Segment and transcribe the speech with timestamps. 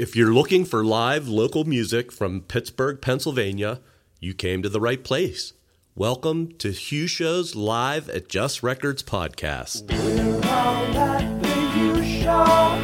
[0.00, 3.80] If you're looking for live local music from Pittsburgh, Pennsylvania,
[4.18, 5.52] you came to the right place.
[5.94, 9.92] Welcome to Hugh Show's Live at Just Records podcast.
[9.92, 12.78] We're all at the Hugh Show.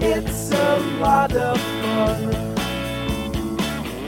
[0.00, 2.30] It's a lot of fun.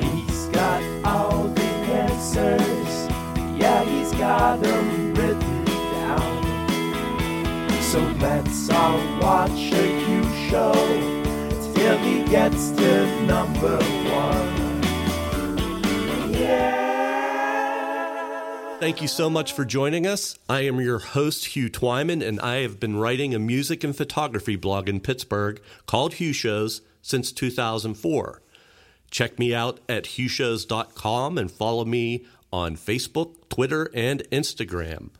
[0.00, 3.10] He's got all the answers.
[3.60, 6.42] Yeah, he's got them written down.
[7.82, 11.21] So let's all watch a Hugh Show
[12.32, 14.82] gets to number one.
[16.32, 16.82] Yeah.
[18.80, 20.38] Thank you so much for joining us.
[20.48, 24.56] I am your host, Hugh Twyman, and I have been writing a music and photography
[24.56, 28.42] blog in Pittsburgh called Hugh Shows since 2004.
[29.10, 35.10] Check me out at hughshows.com and follow me on Facebook, Twitter, and Instagram.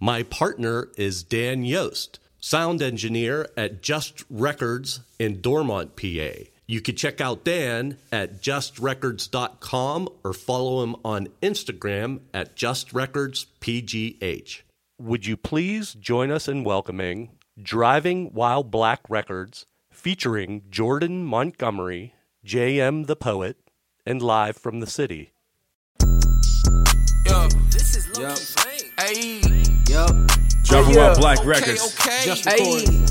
[0.00, 6.44] My partner is Dan Yost, sound engineer at Just Records in Dormont, PA.
[6.66, 14.62] You can check out Dan at justrecords.com or follow him on Instagram at justrecordspgh.
[14.98, 17.30] Would you please join us in welcoming
[17.62, 22.14] Driving While Black Records featuring Jordan Montgomery,
[22.44, 23.58] JM the Poet,
[24.04, 25.32] and live from the city.
[27.26, 27.50] Yup.
[27.70, 28.30] This is Yup.
[28.30, 28.92] Loki Flame.
[28.98, 29.40] Hey.
[29.88, 30.45] Yup.
[30.66, 31.06] Driving Yeah.
[31.08, 31.94] While Black Okay, Records.
[32.00, 32.24] okay.
[32.24, 32.56] Just Hey.
[32.58, 33.04] recording.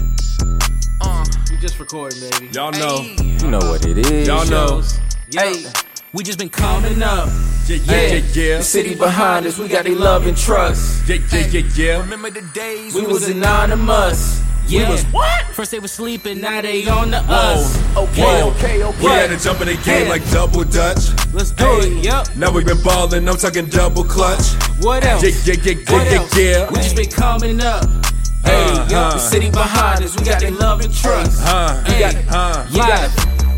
[1.02, 2.50] Uh, We just recording, baby.
[2.53, 2.97] Y'all know.
[3.02, 3.38] hey.
[3.42, 4.28] You know what it is.
[4.28, 4.81] Y'all know.
[5.34, 5.66] Hey.
[6.14, 7.30] We just been coming up.
[7.67, 8.58] Yeah, yeah, yeah, yeah.
[8.59, 11.08] The city behind us, we got their love and trust.
[11.09, 11.97] Yeah, yeah, yeah, yeah.
[12.00, 14.40] Remember the days We was anonymous.
[14.68, 14.90] Yeah.
[14.90, 15.46] was what?
[15.54, 17.78] First they was sleeping, now they on the us.
[17.96, 18.50] Okay, Whoa.
[18.52, 19.00] okay, okay.
[19.00, 20.10] We had to jump in the game Yeah.
[20.10, 21.10] like double dutch.
[21.34, 21.98] Let's do Hey.
[22.00, 22.06] it.
[22.06, 22.36] Yup.
[22.36, 24.46] Now we been ballin', I'm talking double clutch.
[24.82, 25.24] What else?
[25.24, 26.70] Yeah, yeah, yeah, yeah, yeah, yeah.
[26.70, 27.86] We just been coming up.
[28.44, 29.12] Hey, Uh, yo, uh.
[29.14, 31.42] the city behind us, we got their love and trust.
[31.44, 32.14] Huh, We got
[32.72, 32.80] we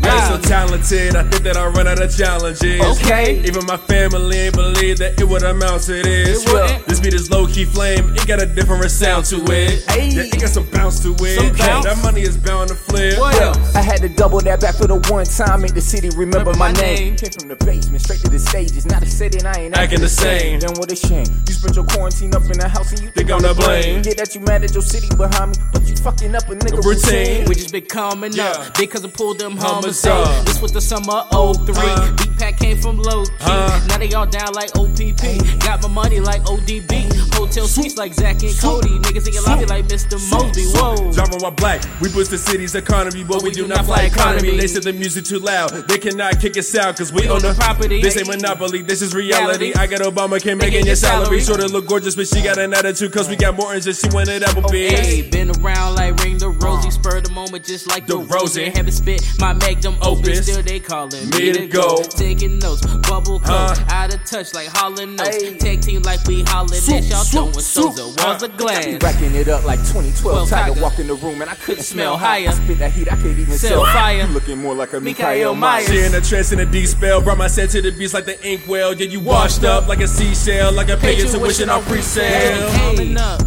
[0.00, 2.80] got I'm so talented, I think that I run out of challenges.
[3.02, 3.40] Okay.
[3.44, 6.44] Even my family ain't believe that it would amount to this.
[6.44, 6.86] It wouldn't.
[6.86, 9.84] This beat is low key flame, it got a different sound to it.
[9.90, 10.08] Hey.
[10.08, 11.36] Yeah, it got some bounce to it.
[11.38, 11.84] Some bounce.
[11.84, 13.18] That money is bound to flip.
[13.18, 13.74] What else?
[13.74, 16.72] I had to double that back for the one time, make the city remember my
[16.72, 17.16] name.
[17.16, 20.00] Came from the basement straight to the stages, now they say that I ain't Acting
[20.00, 20.60] the same.
[20.60, 21.26] Then what a shame.
[21.46, 24.02] You spent your quarantine up in the house and you Think I'm to blame.
[24.04, 26.82] Yeah, that you mad at your city behind me, but you fucking up a nigga
[26.84, 27.44] Routine.
[27.44, 27.44] routine.
[27.48, 28.50] We just been coming Yeah.
[28.50, 30.28] up because I pulled them Hummers hummers up.
[30.28, 30.46] up.
[30.46, 31.74] This was the summer 03.
[31.76, 32.12] Uh.
[32.16, 33.32] Beat pack came from low key.
[33.40, 33.86] Uh.
[33.88, 35.60] Now they all down like OPP.
[35.60, 37.34] Got my money like ODB.
[37.34, 38.98] Hotel suites like Zack and Cody.
[39.00, 40.18] Niggas in your lobby like Mr.
[40.30, 40.64] Mosby.
[40.74, 41.12] Whoa.
[41.12, 44.56] Driving while black, we boost the city's economy, but we do not fly economy.
[44.56, 47.54] They said the music too loud, they cannot kick us out, cause we own the
[47.54, 48.02] property.
[48.02, 49.72] This ain't monopoly, this is reality.
[49.72, 49.74] Reality.
[49.74, 51.40] I got Obama, can't make Making your your salary.
[51.40, 51.40] salary.
[51.40, 54.02] Sure to look gorgeous, but she got an attitude, cause we got more than just
[54.04, 54.98] she wanted Applebee's.
[54.98, 58.34] Hey, been around like Ring the Rosie, spur the moment just like The the, Rosie.
[58.64, 58.70] Rosie.
[58.70, 60.28] Haven't spit my magnum Opus.
[60.28, 61.96] opus, still they calling Me me to go.
[61.98, 62.02] go.
[62.02, 63.74] Taking notes, bubble Huh.
[63.74, 65.36] coat, out of touch like hollering notes.
[65.42, 65.56] Hey.
[65.56, 67.94] Tag team like we hollering Swoop, y'all swoop, throwing swoop.
[67.94, 68.86] souls the walls of glass.
[69.02, 70.82] Racking it up like 2012 Well, Tiger Tiger.
[70.82, 72.50] walk in the room and I couldn't smell higher.
[72.52, 74.26] Spit that heat, I can't even Sell fire.
[74.26, 75.88] You looking more like a Michael Myers.
[75.88, 78.24] She in a trance in a D spell, brought my set to the beats like
[78.26, 78.94] the inkwell.
[78.94, 82.70] Yeah, you washed up like a seashell, like a pay your tuition on pre-sale.
[82.72, 83.40] Coming up.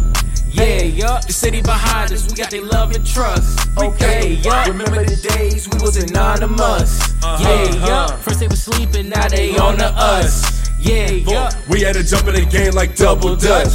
[0.52, 1.26] Yeah, yup.
[1.26, 3.68] The city behind us, we got their love and trust.
[3.78, 4.66] Okay, yup.
[4.68, 7.00] Remember the days we was anonymous.
[7.24, 7.86] Uh-huh, Yeah, uh-huh.
[7.86, 8.20] yup.
[8.20, 10.70] First they was sleeping, now they on to us.
[10.78, 11.54] Yeah, yup.
[11.68, 13.72] We had to jump in the game like double dutch.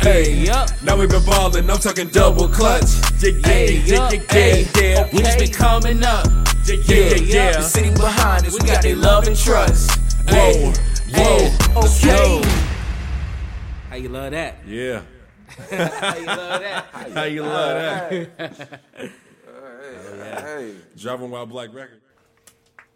[0.00, 0.70] Hey, yup.
[0.82, 2.84] now we been ballin', I'm talking double clutch.
[3.22, 5.08] Yeah, yeah, yeah, yeah, yeah.
[5.12, 6.26] We just been coming up.
[6.66, 7.52] Yeah, yeah, yeah.
[7.52, 9.90] The city behind us, we got their love and trust.
[10.28, 10.72] Whoa,
[11.14, 12.42] whoa, Okay.
[13.90, 14.56] How you love that?
[14.66, 15.02] Yeah.
[15.56, 16.86] How you love that?
[17.14, 18.80] How you love that?
[20.96, 22.00] Driving While Black Record.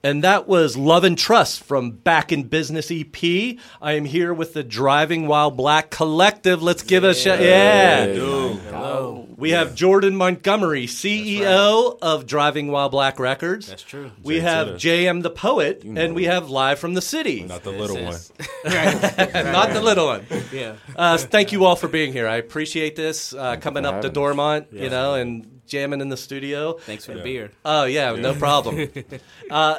[0.03, 3.59] And that was Love and Trust from Back in Business EP.
[3.83, 6.62] I am here with the Driving While Black Collective.
[6.62, 7.41] Let's give a shout.
[7.41, 8.06] Yeah.
[8.06, 9.27] Hello.
[9.37, 13.66] We have Jordan Montgomery, CEO of Driving While Black Records.
[13.69, 14.11] That's true.
[14.22, 17.43] We Jay have JM the Poet, and we have Live from the City.
[17.43, 18.20] Not the little one.
[18.64, 20.26] Not the little one.
[20.50, 20.76] Yeah.
[20.97, 22.26] Uh, thank you all for being here.
[22.26, 23.35] I appreciate this.
[23.35, 26.75] Uh, coming up to Dormont, you know, and jamming in the studio.
[26.75, 27.50] Thanks for the beer.
[27.64, 28.90] Oh yeah, no problem.
[29.50, 29.78] uh,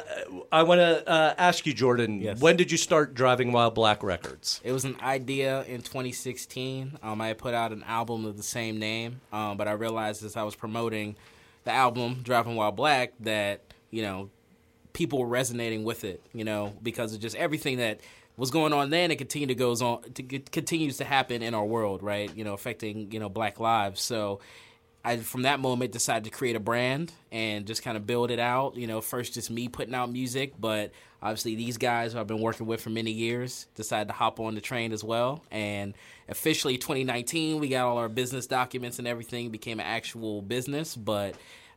[0.50, 2.20] I want to uh, ask you, Jordan.
[2.20, 2.40] Yes.
[2.40, 4.60] When did you start driving While Black Records?
[4.64, 6.98] It was an idea in 2016.
[7.02, 10.24] Um, I had put out an album of the same name, um, but I realized
[10.24, 11.14] as I was promoting
[11.64, 13.60] the album Driving While Black that
[13.90, 14.30] you know
[14.92, 16.22] people were resonating with it.
[16.32, 18.00] You know because of just everything that
[18.36, 21.64] was going on then and continue to goes on to, continues to happen in our
[21.64, 22.34] world, right?
[22.34, 24.00] You know, affecting you know black lives.
[24.00, 24.40] So
[25.04, 28.38] I from that moment decided to create a brand and just kind of build it
[28.38, 28.76] out.
[28.76, 32.40] You know, first just me putting out music, but obviously these guys who I've been
[32.40, 35.42] working with for many years decided to hop on the train as well.
[35.50, 35.94] And
[36.28, 41.34] officially 2019, we got all our business documents and everything became an actual business, but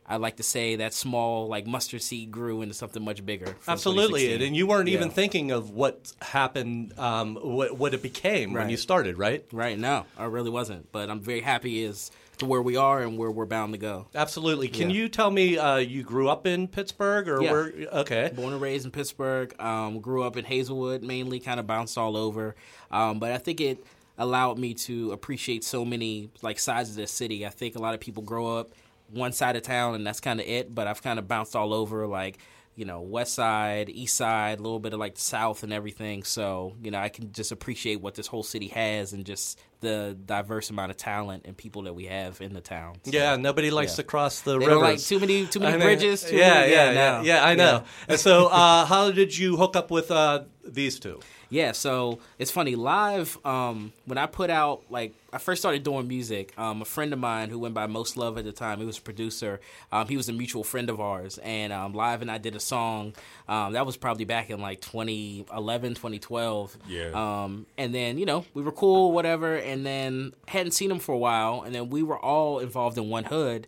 [0.08, 3.56] I like to say that small like mustard seed grew into something much bigger.
[3.66, 4.46] Absolutely, 2016.
[4.46, 8.76] and you weren't even thinking of what happened, um, what, what it became when you
[8.76, 9.44] started, right?
[9.52, 10.92] Right, no, I really wasn't.
[10.92, 14.06] But I'm very happy as to where we are and where we're bound to go.
[14.14, 14.68] Absolutely.
[14.68, 14.96] Can Yeah.
[14.96, 17.50] you tell me uh, you grew up in Pittsburgh or Yeah.
[17.50, 17.72] where?
[17.94, 18.30] Okay.
[18.36, 22.14] Born and raised in Pittsburgh, um, grew up in Hazelwood mainly, kind of bounced all
[22.16, 22.54] over.
[22.90, 23.82] Um, but I think it
[24.18, 27.46] allowed me to appreciate so many like sides of the city.
[27.46, 28.72] I think a lot of people grow up
[29.10, 30.74] one side of town and that's kind of it.
[30.74, 32.38] But I've kind of bounced all over, like
[32.74, 36.22] you know, west side, east side, a little bit of like the south and everything.
[36.24, 40.14] So you know, I can just appreciate what this whole city has and just the
[40.26, 42.96] diverse amount of talent and people that we have in the town.
[43.04, 43.96] So, Yeah, nobody likes Yeah.
[43.96, 44.76] to cross the river.
[44.76, 46.22] like too many too I many bridges.
[46.24, 46.92] Too yeah, many, yeah, no.
[46.92, 47.84] yeah, yeah, I know.
[48.08, 51.20] And so, uh, how did you hook up with uh, these two?
[51.48, 52.74] Yeah, so it's funny.
[52.74, 57.12] Live, um, when I put out like I first started doing music, um, a friend
[57.12, 59.60] of mine who went by Most Love at the time, he was a producer.
[59.92, 62.60] Um, he was a mutual friend of ours, and um, live and I did a
[62.60, 63.14] song.
[63.48, 66.78] Um, that was probably back in like 2011, 2012.
[66.88, 67.10] Yeah.
[67.14, 69.56] Um, and then you know we were cool, whatever.
[69.56, 73.08] And then hadn't seen him for a while, and then we were all involved in
[73.08, 73.66] one hood.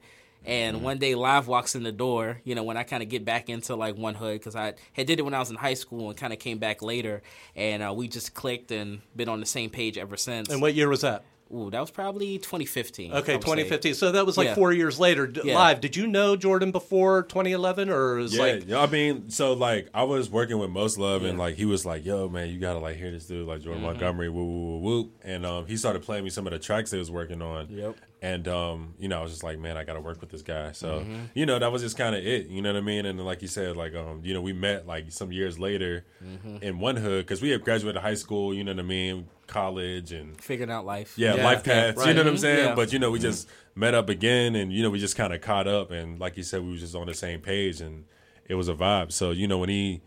[0.49, 2.41] And one day, Live walks in the door.
[2.43, 5.07] You know, when I kind of get back into like one hood because I had
[5.07, 7.23] did it when I was in high school and kind of came back later,
[7.55, 10.49] and uh, we just clicked and been on the same page ever since.
[10.49, 11.23] And what year was that?
[11.55, 13.11] Ooh, that was probably 2015.
[13.13, 13.47] Okay, would say.
[13.47, 13.95] 2015.
[13.95, 14.55] So that was like Yeah.
[14.55, 15.27] four years later.
[15.27, 15.55] D- Yeah.
[15.55, 15.81] Live.
[15.81, 18.69] Did you know Jordan before 2011, or was Yeah, like?
[18.69, 21.85] yeah, I mean, so like I was working with Most Love, and like he was
[21.87, 23.65] like, "Yo, man, you gotta like hear this dude, like Mm-hmm.
[23.65, 26.59] Jordan Montgomery, woo woo woo woo," and um, he started playing me some of the
[26.59, 27.67] tracks he was working on.
[27.71, 27.97] Yep.
[28.21, 30.73] And um, you know, I was just like, man, I gotta work with this guy.
[30.73, 31.17] So Mm-hmm.
[31.35, 32.49] you know, that was just kind of it.
[32.49, 33.07] You know what I mean?
[33.07, 36.57] And like you said, like um, you know, we met like some years later Mm-hmm.
[36.63, 38.53] in one hood because we had graduated high school.
[38.53, 39.29] You know what I mean?
[39.47, 41.15] College and Figuring out life.
[41.17, 41.99] yeah, Yeah, life yeah, paths.
[41.99, 42.09] right.
[42.09, 42.69] You know what I'm saying?
[42.71, 42.75] yeah.
[42.75, 45.41] But you know, we just met up again, and you know, we just kind of
[45.41, 48.05] caught up, and like you said, we were just on the same page, and
[48.49, 49.13] it was a vibe.
[49.13, 50.03] So you know, when he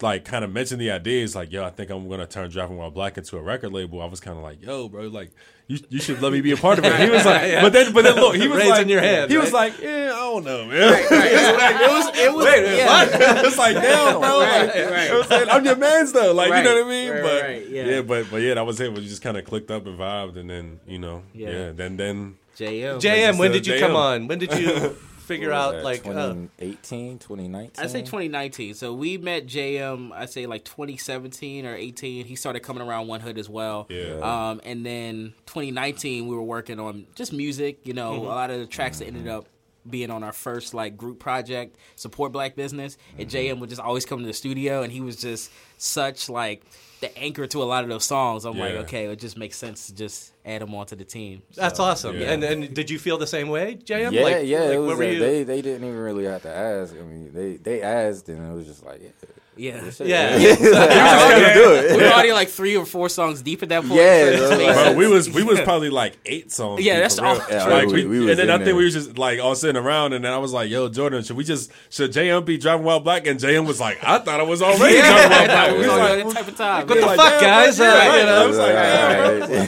[0.00, 2.76] like kind of mentioned the idea, it's like, yo, I think I'm gonna turn Driving
[2.76, 4.00] While Black into a record label.
[4.00, 5.30] I was kind of like, yo, bro, like.
[5.68, 6.94] You, you should let me be a part of it.
[7.00, 9.36] He was like, but then, but then look, he was Raising like, your hand, he
[9.36, 10.72] was like, yeah, I don't know, man.
[11.10, 13.04] it was, it was, Wait, yeah.
[13.44, 14.40] it's like, damn, bro.
[14.42, 15.02] Right, like, right.
[15.06, 15.48] you know I'm saying?
[15.50, 16.32] I'm your man's though.
[16.32, 17.10] Like, Right, you know what I mean?
[17.10, 17.84] right, but right, yeah.
[17.84, 18.92] yeah, but but yeah, that was it.
[18.92, 21.50] We just kind of clicked up and vibed, and then you know, Yeah.
[21.50, 23.00] yeah, then then JM.
[23.00, 23.80] JM, when uh, did you JM.
[23.80, 24.28] come on?
[24.28, 24.96] When did you
[25.26, 26.00] figure What out that, like?
[26.00, 27.84] Uh, 2018, 2019.
[27.84, 28.74] I say 2019.
[28.74, 30.12] So we met JM.
[30.12, 32.24] I say like 2017 or 18.
[32.26, 33.86] He started coming around One Hood as well.
[33.88, 34.20] Yeah.
[34.22, 37.80] Um, and then 2019 we were working on just music.
[37.84, 39.46] You know, a lot of the tracks that ended up
[39.88, 42.96] being on our first like group project, support black business.
[43.18, 46.62] And JM would just always come to the studio, and he was just such like
[47.00, 48.44] the anchor to a lot of those songs.
[48.44, 51.42] I'm like, okay, it just makes sense to just add him onto the team.
[51.54, 52.18] that's awesome.
[52.18, 52.32] yeah.
[52.32, 54.12] And and did you feel the same way, JM?
[54.12, 54.60] Yeah, like, yeah.
[54.60, 55.18] Like, it was, were uh, you?
[55.18, 56.94] They they didn't even really have to ask.
[56.94, 59.10] I mean, they they asked, and it was just like, yeah,
[59.56, 59.90] Yeah.
[59.90, 60.06] shit.
[60.06, 60.30] Yeah.
[60.34, 61.96] I was gonna do it.
[61.96, 63.94] we were already like three or four songs deep at that point.
[63.94, 64.96] Yeah, so bro, made like- Bro, sense.
[64.98, 66.82] we was we was probably like eight songs.
[66.84, 67.30] Yeah, deep, that's for real.
[67.32, 68.76] all- Yeah, Like, we- we, we and then in I think there.
[68.76, 71.36] we was just like all sitting around, and then I was like, "Yo, Jordan, should
[71.36, 74.42] we just should JM be driving while black?" And JM was like, "I thought I
[74.42, 75.28] was already Yeah.
[75.28, 76.86] driving while black." We was was like, that type of time.
[76.86, 77.76] What the like, fuck, damn, guys?
[77.78, 77.86] bro,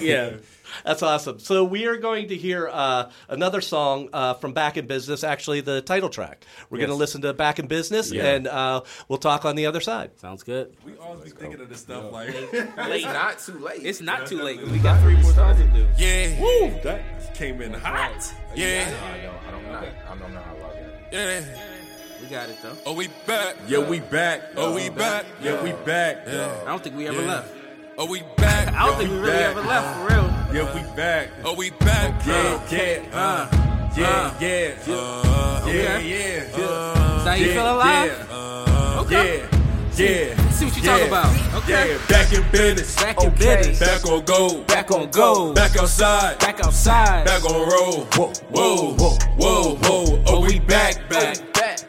[0.03, 0.31] yeah,
[0.85, 1.03] you right.
[1.03, 1.09] know?
[1.09, 1.39] I was like, damn, bro.
[1.39, 1.39] Alright.
[1.39, 1.39] yeah.
[1.39, 1.39] That's awesome.
[1.39, 5.61] So we are going to hear uh, another song uh, from Back in Business, actually
[5.61, 6.45] the title track.
[6.71, 8.27] We're going to listen to Back in Business, Yeah.
[8.27, 10.19] and uh, we'll talk on the other side.
[10.19, 10.77] Sounds good.
[10.85, 13.83] We always be thinking of this stuff like It's not too late.
[13.83, 14.61] It's not too late.
[14.63, 15.87] We got three more songs to do.
[15.97, 18.33] Yeah, Woo, that came in hot.
[18.55, 19.79] yeah, I don't, I don't know.
[20.09, 21.09] I don't know how long it.
[21.13, 21.45] yeah.
[22.21, 22.77] We got it though.
[22.85, 23.55] Oh, we back.
[23.69, 24.43] Yeah, we back.
[24.57, 25.25] Oh, we back.
[25.41, 26.27] Yeah, we back.
[26.27, 27.29] I don't think we ever Yeah.
[27.29, 27.55] left.
[28.01, 28.73] Oh, we back.
[28.75, 29.51] I don't think we really back.
[29.57, 30.55] ever left for real.
[30.55, 31.29] Yeah, we back.
[31.45, 32.25] Oh, we back.
[32.25, 33.49] Yeah, yeah, uh,
[33.97, 36.09] yeah, yeah, Uh, yeah, okay.
[36.09, 38.27] yeah, Is that how you yeah, feel alive?
[38.31, 39.39] yeah, uh, Okay.
[39.97, 40.51] yeah, yeah.
[40.51, 41.55] See what you yeah, talk about.
[41.65, 41.91] Okay.
[41.93, 42.95] Yeah, back in business.
[42.97, 43.79] Back in business.
[43.81, 44.63] Back on go.
[44.65, 45.53] Back on go.
[45.55, 46.39] Back outside.
[46.39, 47.25] Back outside.
[47.25, 48.05] Back on roll.
[48.15, 48.95] Whoa, whoa,
[49.37, 50.23] whoa, whoa.
[50.29, 51.37] Oh, we back, back.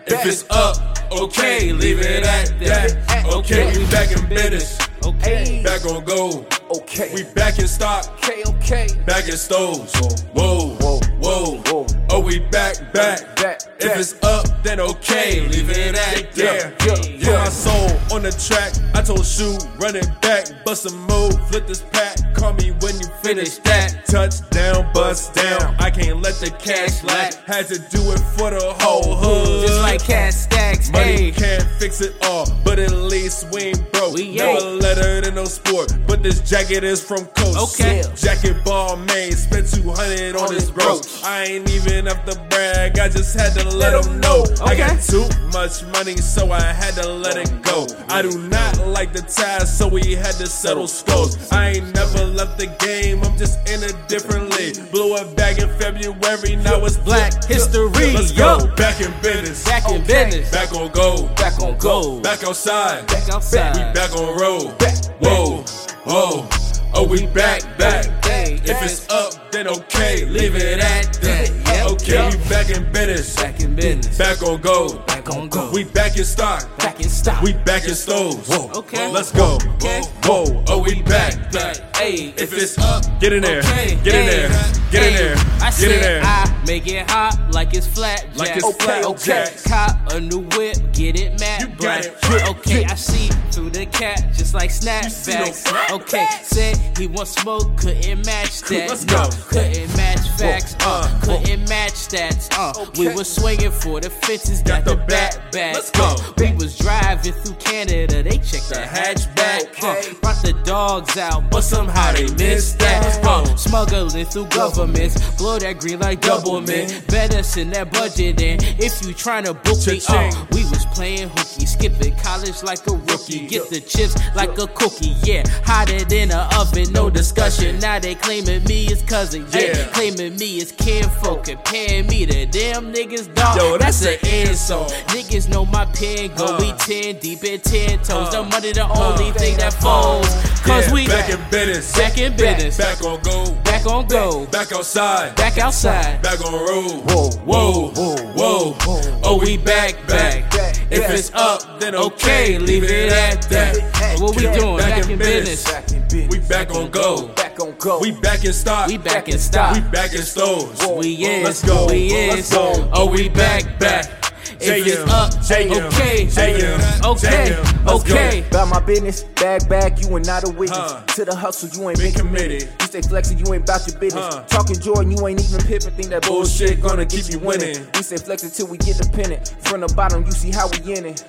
[0.08, 0.76] If it's up,
[1.12, 3.26] okay, leave it at that.
[3.32, 4.80] Okay, we back in business.
[5.06, 5.62] Okay.
[5.64, 6.46] Back on go.
[6.72, 7.12] Okay.
[7.14, 8.06] We back in stock.
[8.18, 8.88] okay, okay.
[9.06, 9.94] Back in stoves.
[10.34, 11.56] Whoa, whoa, whoa.
[11.68, 11.86] whoa.
[12.12, 13.36] Oh, we back, back.
[13.36, 15.42] Back, If it's up, then okay.
[15.48, 17.08] Leave it at Yeah, that.
[17.08, 18.74] yeah, Put my soul on the track.
[18.96, 20.48] I told Shu, run it back.
[20.66, 22.18] Bust a move, flip this pack.
[22.40, 24.06] Call me when you finish that.
[24.06, 25.76] Touchdown, bust down.
[25.80, 27.34] I can't let the cash lack.
[27.46, 29.68] Had to do it for the whole hood.
[29.68, 34.14] Just like cash stacks, Money can't fix it all, but at least we ain't broke.
[34.14, 34.82] We Never ain't.
[34.82, 37.80] let it in no sport, but this jacket is from Coast.
[37.80, 38.04] Okay.
[38.16, 41.04] Jacket ball made, spent 200 on this rope.
[41.24, 44.46] I ain't even have to brag, I just had to let them know.
[44.64, 47.88] I got too much money, so I had to let it go.
[48.08, 51.52] I do not like the ties, so we had to settle scores.
[51.52, 54.76] I ain't never left the game, I'm just in a different league.
[54.92, 58.60] Blew it back in February, now it's Black history, Let's yo.
[58.60, 59.64] go, back in business.
[59.66, 60.52] Back in business.
[60.52, 61.28] Back on go.
[61.36, 62.20] Back on go.
[62.22, 63.08] Back outside.
[63.08, 63.76] Back outside.
[63.76, 64.76] We back on road.
[65.20, 65.64] Whoa,
[66.06, 66.48] whoa.
[66.94, 68.06] Oh, we back, back.
[68.26, 70.26] If it's up, then okay.
[70.26, 71.92] Leave it at that.
[71.92, 73.36] Okay, we back in business.
[73.36, 74.18] Back in business.
[74.18, 74.98] Back on go.
[75.06, 75.72] Back on go.
[75.72, 76.68] We back in stock.
[76.78, 77.42] Back in stock.
[77.42, 78.48] We back in stoves.
[78.50, 78.72] Whoa.
[78.80, 79.12] Okay.
[79.12, 79.58] Let's go.
[79.76, 80.02] Okay.
[80.24, 81.89] Whoa, oh, we back, back.
[82.00, 83.60] Hey, If it's up, get in there.
[83.60, 84.50] Okay, Get in hey, there.
[84.90, 85.36] Get in there.
[85.62, 86.22] I Get in there.
[86.24, 88.26] I make it hot like it's flat.
[88.38, 88.58] Like jack.
[88.58, 92.06] it's flat Okay, cop a new whip, get it matte You got black.
[92.06, 92.50] it.
[92.50, 95.68] Okay, I see through the cat just like see no snapbacks.
[95.68, 95.92] snapbacks.
[95.92, 98.90] Okay, said he want smoke, couldn't match that.
[98.90, 99.30] Let's go.
[99.50, 100.76] couldn't match facts.
[100.80, 102.48] Uh, uh, couldn't match stats.
[102.58, 103.16] Uh, we Okay.
[103.16, 105.52] was swinging for the fences, got, Got the the back back.
[105.52, 105.76] back.
[105.76, 106.04] Let's go.
[106.18, 109.64] Uh, we was driving through Canada, they checked the hatchback.
[109.84, 110.12] Okay.
[110.12, 113.26] Uh, brought the dogs out, but somehow they missed that.
[113.26, 116.90] Uh, smuggling through governments, blow that green like double man.
[117.08, 120.02] Better send that budget in if you tryna book me.
[120.08, 123.48] Uh, we was playing hooky, skipping college like a rookie.
[123.48, 125.44] Get the chips like a cookie, yeah.
[125.64, 127.80] Hotter than a oven, no discussion.
[127.80, 129.88] Now they claiming me as cousin, yeah.
[129.94, 133.58] Claiming me as kinfolk, comparing me to damn niggas, dog.
[133.58, 134.90] Yo, that's, that's an an insult.
[135.10, 136.78] Niggas know my pen go, we Uh.
[136.78, 138.10] 10 deep in 10 toes.
[138.10, 138.30] Uh.
[138.30, 140.28] the money the only thing that falls.
[140.64, 141.79] Cause Yeah, we back in business.
[141.80, 143.54] Back in business, Back on go.
[143.64, 145.36] back on go, Back outside.
[145.36, 146.22] back outside.
[146.22, 147.10] Back on road.
[147.10, 147.92] Whoa, whoa,
[148.36, 149.20] whoa, whoa.
[149.24, 150.44] Oh, we back, back.
[150.92, 154.20] If it's up, then Okay, leave it at that.
[154.20, 154.78] What we doing?
[154.78, 155.64] Back in in business.
[155.64, 155.92] business.
[155.94, 156.28] In business.
[156.30, 157.28] We back on go.
[157.30, 158.00] Back on go.
[158.00, 158.88] We back in stock.
[158.88, 159.76] We back in stock.
[159.76, 160.80] We back in stores.
[160.98, 161.46] We is.
[161.46, 161.88] Let's go.
[161.88, 162.90] We Let's go.
[162.94, 164.19] Oh, we back, back.
[164.62, 167.86] If it's JM, up, JM, okay, JM, okay, JM.
[167.86, 168.14] Let's go.
[168.14, 168.44] okay.
[168.48, 170.94] About my business, bag back, you ain't not a witness.
[171.16, 172.62] To the hustle, you ain't Been been committed.
[172.62, 172.82] committed.
[172.82, 174.36] You stay flexing, you ain't about your business.
[174.48, 175.94] Talking Jordan, you ain't even pippin'.
[175.94, 177.88] Think that bullshit, Bullshit gonna keep you winning.
[177.94, 179.56] We stay flexing till we get the pennant.
[179.62, 181.24] From the bottom, you see how we in it.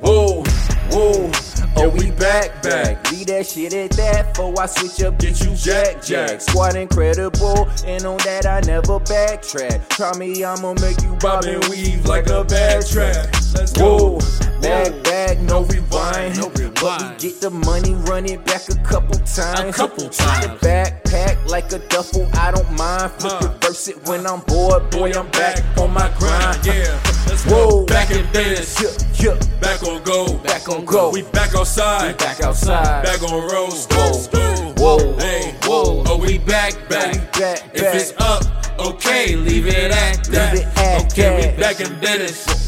[0.00, 0.42] Whoa,
[0.90, 1.30] whoa.
[1.76, 3.10] Oh, we back, back.
[3.10, 4.34] Leave that shit at that.
[4.34, 6.40] Before I switch up, get you jack, jack.
[6.40, 9.88] Squad incredible, and on that I never backtrack.
[9.88, 13.26] Try me, I'ma make you bob Bob and and weave weave like a bad track.
[13.54, 14.18] Let's go.
[14.60, 15.02] back, Whoa.
[15.02, 16.38] back, no rewind.
[16.38, 16.48] No
[16.80, 19.60] But we get the money, run it back a couple times.
[19.60, 20.60] A couple Take the times.
[20.60, 23.12] backpack like a duffel, I don't mind.
[23.18, 23.48] Flip Huh.
[23.48, 24.90] reverse it when I'm bored.
[24.90, 26.64] Boy, I'm back on my grind.
[26.66, 26.98] Yeah.
[27.26, 27.70] Let's Whoa.
[27.70, 27.86] go.
[27.86, 28.80] Back in business.
[29.20, 30.34] Yeah, yeah, Back on go.
[30.38, 31.10] back on go.
[31.10, 32.08] We back outside.
[32.08, 33.04] We back outside.
[33.04, 33.72] Back on road.
[33.90, 36.02] Whoa, whoa, Hey, Whoa.
[36.06, 37.32] Oh, we back, back.
[37.32, 37.94] back, If back.
[37.94, 38.42] it's up,
[38.78, 40.54] okay, leave it at Leave that.
[40.54, 41.56] it at okay, that.
[41.56, 42.63] we back in business.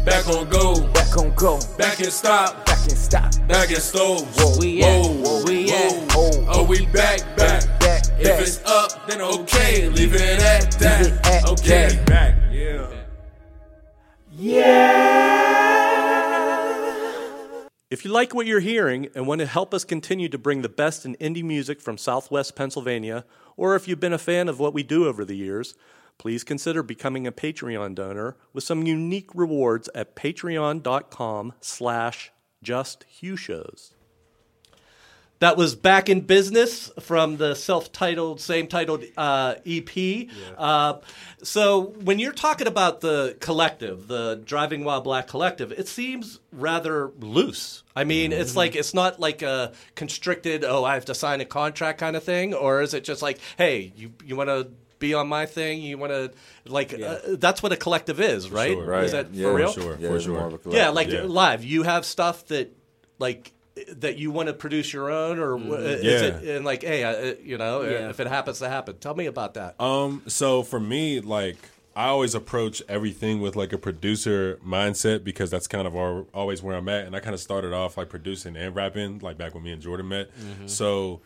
[0.00, 0.86] Whoa, Back on go.
[0.92, 1.60] back on go.
[1.76, 2.64] Back in stop.
[2.66, 3.32] Back and stop.
[3.48, 4.58] Back in stoves.
[4.58, 5.92] We at, we at.
[6.12, 7.64] Whoa, Oh, we back, back.
[7.80, 11.04] back, If it's up, then okay, leave it at that.
[11.04, 12.06] Leave it at okay, that.
[12.06, 12.34] back.
[14.32, 14.90] Yeah.
[17.90, 20.68] If you like what you're hearing and want to help us continue to bring the
[20.68, 23.24] best in indie music from Southwest Pennsylvania,
[23.56, 25.74] or if you've been a fan of what we do over the years,
[26.20, 32.30] please consider becoming a Patreon donor with some unique rewards at patreon.com slash
[32.62, 33.94] justhughshows.
[35.38, 40.28] That was Back in Business from the self titled, same titled uh, EP.
[40.58, 40.98] Uh,
[41.42, 47.12] so, when you're talking about the collective, the Driving While Black collective, it seems rather
[47.18, 47.82] loose.
[47.96, 51.46] I mean, it's like, it's not like a constricted, oh, I have to sign a
[51.46, 54.68] contract kind of thing, or is it just like, hey, you, you want to
[55.00, 55.82] be on my thing?
[55.82, 56.30] You want to,
[56.66, 58.72] like, uh, that's what a collective is, right?
[58.74, 58.84] sure.
[58.86, 59.04] Right.
[59.04, 59.72] Is that yeah, for real?
[59.72, 60.34] sure, Yeah, for sure.
[60.38, 60.72] more of a collective.
[60.74, 61.22] Yeah, like Yeah.
[61.24, 61.64] live.
[61.64, 62.70] You have stuff that
[63.18, 63.52] like
[63.96, 66.26] that you want to produce your own, or wh- is Yeah.
[66.38, 68.10] it and like, hey, uh, you know, Yeah.
[68.10, 69.80] if it happens to happen, tell me about that.
[69.80, 71.56] Um, so for me, like
[71.96, 76.62] I always approach everything with like a producer mindset because that's kind of our, always
[76.62, 77.06] where I'm at.
[77.06, 79.82] And I kind of started off like producing and rapping, like back when me and
[79.82, 80.30] Jordan met.
[80.66, 81.20] So,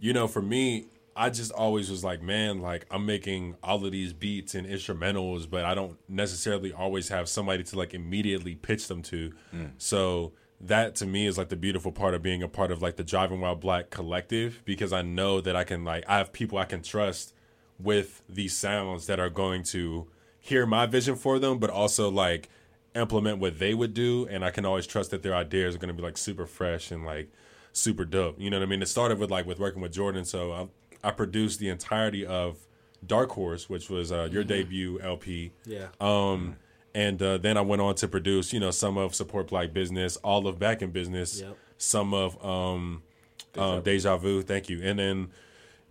[0.00, 0.86] you know, for me,
[1.20, 5.48] I just always was like, man, like I'm making all of these beats and instrumentals,
[5.50, 9.30] but I don't necessarily always have somebody to like immediately pitch them to.
[9.54, 9.72] Mm.
[9.76, 12.96] So that to me is like the beautiful part of being a part of like
[12.96, 16.56] the Driving While Black collective because I know that I can like I have people
[16.56, 17.34] I can trust
[17.78, 20.08] with these sounds that are going to
[20.38, 22.48] hear my vision for them, but also like
[22.94, 25.88] implement what they would do, and I can always trust that their ideas are going
[25.88, 27.30] to be like super fresh and like
[27.74, 28.40] super dope.
[28.40, 28.80] You know what I mean?
[28.80, 30.68] It started with like with working with Jordan, so I,
[31.02, 32.58] I produced the entirety of
[33.06, 35.52] Dark Horse, which was uh, your debut LP.
[35.64, 35.88] Yeah.
[36.00, 36.56] Um,
[36.94, 40.16] and uh, then I went on to produce, you know, some of Support Black Business,
[40.18, 41.56] all of Back in Business, Yep.
[41.78, 43.02] some of um,
[43.52, 44.42] Deja, Deja Vu.
[44.42, 44.80] Thank you.
[44.82, 45.28] And then,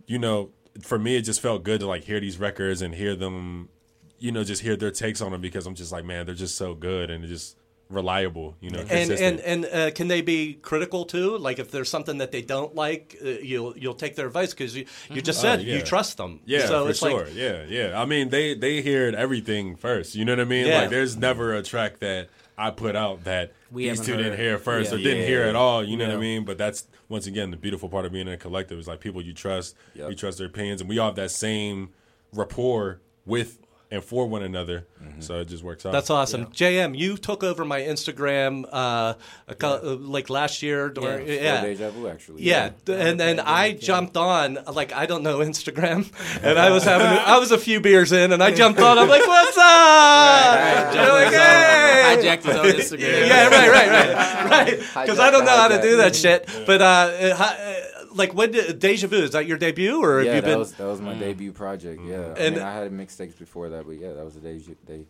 [0.06, 0.50] you know,
[0.82, 3.70] for me, it just felt good to like hear these records and hear them,
[4.18, 6.56] you know, just hear their takes on them because I'm just like, man, they're just
[6.56, 7.56] so good and they're just
[7.90, 8.78] reliable, you know.
[8.78, 9.40] and consistent.
[9.44, 11.36] and and uh, can they be critical too?
[11.36, 14.74] Like if there's something that they don't like, uh, you'll you'll take their advice because
[14.76, 15.76] you, you just said Oh, yeah.
[15.76, 16.40] you trust them.
[16.46, 17.24] Yeah, so for it's sure.
[17.24, 18.00] like yeah, yeah.
[18.00, 20.14] I mean, they they heard everything first.
[20.14, 20.66] You know what I mean?
[20.66, 20.82] Yeah.
[20.82, 24.38] Like, there's never a track that I put out that We these haven't two didn't
[24.38, 24.98] hear first Yeah.
[24.98, 25.82] or didn't hear at all.
[25.82, 26.44] You know what I mean?
[26.44, 29.20] But that's once again the beautiful part of being in a collective is like people
[29.22, 30.10] you trust, Yep.
[30.10, 31.90] you trust their opinions, and we all have that same
[32.32, 33.58] rapport with
[33.90, 34.86] and for one another.
[35.20, 35.92] So it just works out.
[35.92, 36.46] That's awesome.
[36.46, 39.14] JM, you took over my Instagram uh,
[39.48, 40.88] a cou- uh, like last year.
[40.88, 41.62] During, Yeah, yeah.
[41.62, 42.42] Deja Vu, actually.
[42.42, 46.10] Yeah, th- and then I jumped on like I don't know Instagram,
[46.42, 48.98] and I was having I was a few beers in, and I jumped on.
[48.98, 53.28] I'm like, "What's up?" You're like, "Hey." Hijacked his own Instagram.
[53.28, 54.78] Yeah, right, right, right, right.
[54.78, 56.48] Because I don't know how to do that shit.
[56.66, 60.26] But uh, uh, uh, like, when did Deja Vu is that your debut, or have
[60.26, 60.58] Yeah, you that been?
[60.58, 62.00] was that was my debut project.
[62.04, 62.34] Yeah, I Mm.
[62.38, 64.76] And- mean, I had mixtapes before that, but yeah, that was the debut.
[64.86, 65.06] debut.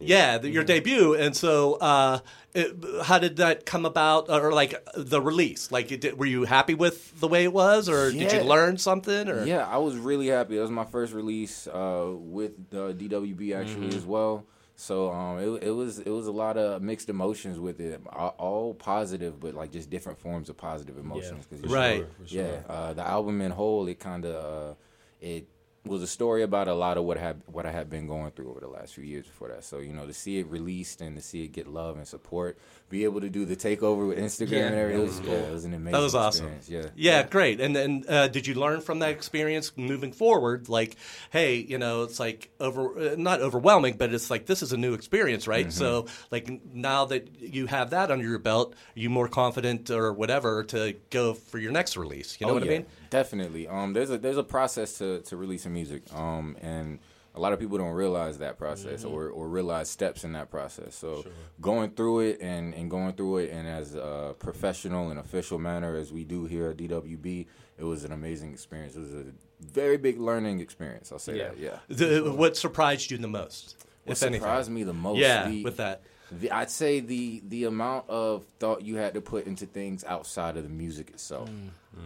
[0.00, 2.18] Yeah, the, your debut, and so uh,
[2.54, 5.70] it, how did that come about, or like the release?
[5.70, 9.28] Like, it, were you happy with the way it was, or did you learn something?
[9.28, 10.56] Or Yeah, I was really happy.
[10.58, 13.96] It was my first release uh, with the DWB actually Mm-hmm.
[13.98, 14.44] as well.
[14.82, 18.34] So um, it, it was it was a lot of mixed emotions with it, all,
[18.38, 21.46] all positive, but like just different forms of positive emotions.
[21.62, 22.04] you- Right.
[22.20, 22.42] For sure.
[22.44, 24.34] Yeah, uh, the album in whole, it kind of
[24.72, 24.74] uh,
[25.20, 25.46] it
[25.84, 28.50] was a story about a lot of what had what I had been going through
[28.50, 29.62] over the last few years before that.
[29.64, 32.58] So you know, to see it released and to see it get love and support,
[32.92, 35.48] be able to do the takeover with Instagram Yeah, and everything, that it was, yeah,
[35.48, 35.92] it was an amazing.
[35.92, 36.46] That was awesome.
[36.52, 37.60] experience, Yeah, Yeah, great.
[37.60, 40.68] And then uh, did you learn from that experience moving forward?
[40.68, 40.96] Like,
[41.30, 44.76] hey, you know, it's like over uh, not overwhelming, but it's like this is a
[44.76, 45.66] new experience, right?
[45.66, 45.78] Mm-hmm.
[45.78, 50.12] So, like now that you have that under your belt, are you more confident or
[50.12, 52.36] whatever to go for your next release?
[52.38, 52.86] You know Oh, what yeah, I mean?
[53.10, 53.68] Definitely.
[53.68, 56.02] Um, there's a there's a process to to releasing music.
[56.14, 56.98] Um, and
[57.34, 59.14] a lot of people don't realize that process Mm-hmm.
[59.14, 60.94] or, or realize steps in that process.
[60.94, 61.24] So
[61.60, 65.96] going through it and, and going through it in as a professional and official manner
[65.96, 67.46] as we do here at DWB,
[67.78, 68.96] it was an amazing experience.
[68.96, 69.24] It was a
[69.60, 71.10] very big learning experience.
[71.10, 71.58] I'll say that.
[71.58, 71.78] Yeah.
[71.88, 74.40] The, what surprised you the most, What if anything?
[74.42, 75.18] surprised me the most?
[75.18, 76.02] Yeah, the- with that.
[76.40, 80.56] The, I'd say the the amount of thought you had to put into things outside
[80.56, 81.50] of the music itself.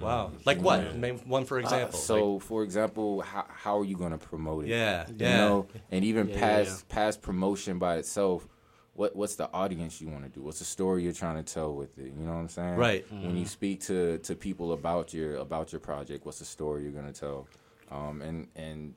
[0.00, 0.32] Wow.
[0.44, 0.96] Like what?
[0.96, 1.98] Name one for Uh, example.
[1.98, 4.70] so, Like- for example, how, how are you going to promote it?
[4.70, 5.36] Yeah, you yeah.
[5.38, 8.46] know, and even Yeah, yeah, past past promotion by itself.
[8.94, 10.40] What what's the audience you want to do?
[10.42, 12.06] What's the story you're trying to tell with it?
[12.18, 12.76] You know what I'm saying?
[12.76, 13.04] Right.
[13.12, 16.92] When you speak to to people about your about your project, what's the story you're
[16.92, 17.46] going to tell?
[17.90, 18.94] Um, and and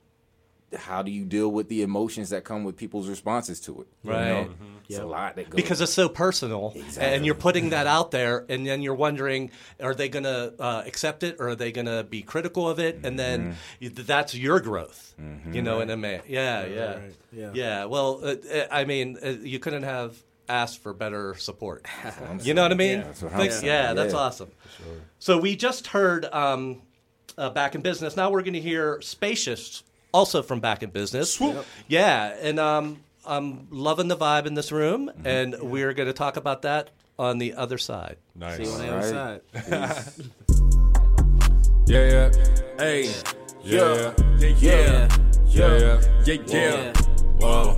[0.76, 3.88] how do you deal with the emotions that come with people's responses to it?
[4.04, 4.28] You Right.
[4.28, 4.50] know?
[4.88, 7.04] It's a lot that goes because it's so personal exactly.
[7.16, 10.82] and you're putting that out there and then you're wondering are they going to uh,
[10.86, 14.02] accept it or are they going to be critical of it and then Mm-hmm.
[14.08, 15.14] that's your growth
[15.52, 17.16] you know what i mean yeah yeah right.
[17.32, 17.52] Yeah.
[17.54, 21.86] yeah well uh, uh, i mean uh, you couldn't have asked for better support
[22.28, 23.66] I'm you know what i mean That's what I'm Like, saying.
[23.68, 24.20] yeah that's Yeah.
[24.20, 24.52] awesome
[25.20, 26.82] so we just heard um,
[27.38, 31.42] uh, back in business now we're going to hear spacious also from back in business
[31.88, 35.28] yeah and um, i'm loving the vibe in this room Mm-hmm.
[35.28, 38.58] and we're going to talk about that on the other side nice.
[38.58, 39.42] See you on the other Right.
[39.68, 40.26] side.
[41.88, 42.32] Yeah, yeah.
[42.78, 43.06] Hey.
[43.64, 44.14] Yeah.
[44.38, 44.48] Yeah.
[44.58, 44.58] Yeah.
[44.60, 45.08] Yeah.
[45.48, 46.02] Yeah.
[46.24, 46.38] Yeah.
[46.46, 46.94] Yeah.
[47.40, 47.74] Whoa.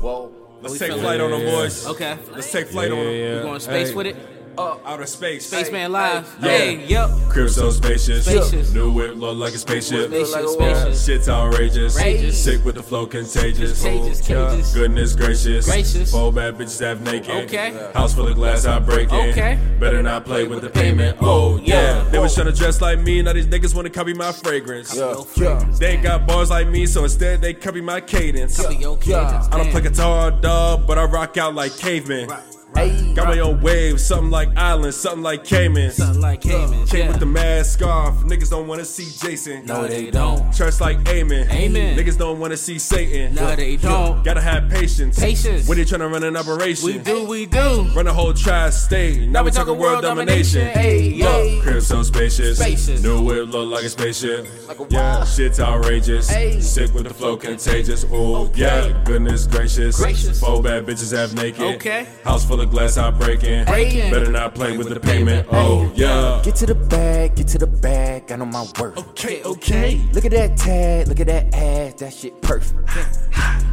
[0.00, 0.32] Whoa.
[0.60, 1.02] Let's take feeling?
[1.02, 1.86] flight on them, boys.
[1.86, 2.18] Okay.
[2.32, 3.14] Let's take flight on them.
[3.14, 4.16] You going space with it?
[4.56, 5.46] Uh, Outer space.
[5.46, 6.36] Spaceman Live.
[6.40, 6.48] Yeah.
[6.48, 7.10] Hey, yup.
[7.28, 8.24] Crib so spacious.
[8.24, 8.72] Spacious.
[8.72, 10.08] New whip look like a spaceship.
[10.08, 11.04] Spaceship, spacious.
[11.04, 11.96] Shit's outrageous.
[11.96, 12.42] Rageous.
[12.42, 13.82] Sick with the flow contagious.
[13.82, 14.72] Cages, cages.
[14.72, 15.66] Goodness gracious.
[15.66, 16.12] Gracious.
[16.12, 17.30] Four bad bitches half naked.
[17.44, 17.90] Okay.
[17.94, 19.30] House full of glass, I break it.
[19.30, 19.58] Okay.
[19.80, 21.18] Better not play with the payment.
[21.20, 22.04] Oh, oh yeah.
[22.10, 22.42] They was oh.
[22.42, 23.22] trying to dress like me.
[23.22, 24.94] Now these niggas want to copy my fragrance.
[24.94, 25.78] Yo, fragrance.
[25.78, 28.60] They ain't got bars like me, so instead they copy my cadence.
[28.60, 29.48] Copy your cadence.
[29.50, 32.28] I don't play guitar, dog, but I rock out like cavemen.
[32.74, 33.14] Ayy.
[33.14, 35.90] Got my own wave, something like Island, something like Cayman.
[35.92, 36.86] Something like Cayman.
[36.86, 37.08] Came yeah.
[37.08, 38.14] with the mask off.
[38.24, 39.66] Niggas don't wanna see Jason.
[39.66, 40.52] No, they don't.
[40.52, 41.50] Church like Amen.
[41.50, 41.96] Amen.
[41.96, 43.34] Niggas don't wanna see Satan.
[43.34, 44.24] No, they don't.
[44.24, 45.18] Gotta have patience.
[45.18, 45.68] Patience.
[45.68, 46.86] When they tryna run an operation.
[46.86, 47.88] We do, we do.
[47.94, 49.28] Run a whole tri-state.
[49.28, 50.68] Now, we talking world domination.
[50.68, 51.60] Hey, yo.
[51.62, 52.58] Crib so spacious.
[52.58, 53.02] Spacious.
[53.02, 54.46] New whip look like a spaceship.
[54.66, 55.24] Like a yeah, wall.
[55.24, 56.28] shit's outrageous.
[56.28, 56.60] Hey.
[56.60, 58.04] Sick with the flow contagious.
[58.10, 59.96] Oh yeah, goodness gracious.
[59.96, 60.40] Gracious.
[60.40, 61.76] Four bad bitches half naked.
[61.76, 62.06] Okay.
[62.24, 63.64] House full of glass out breaking.
[63.64, 64.10] Breaking.
[64.10, 65.46] Better not play with the payment.
[65.50, 66.40] Oh yeah.
[66.44, 68.98] Get to the bag, get to the bag, I know my worth.
[68.98, 70.00] Okay, okay.
[70.12, 72.88] Look at that tag, look at that ass, that shit perfect.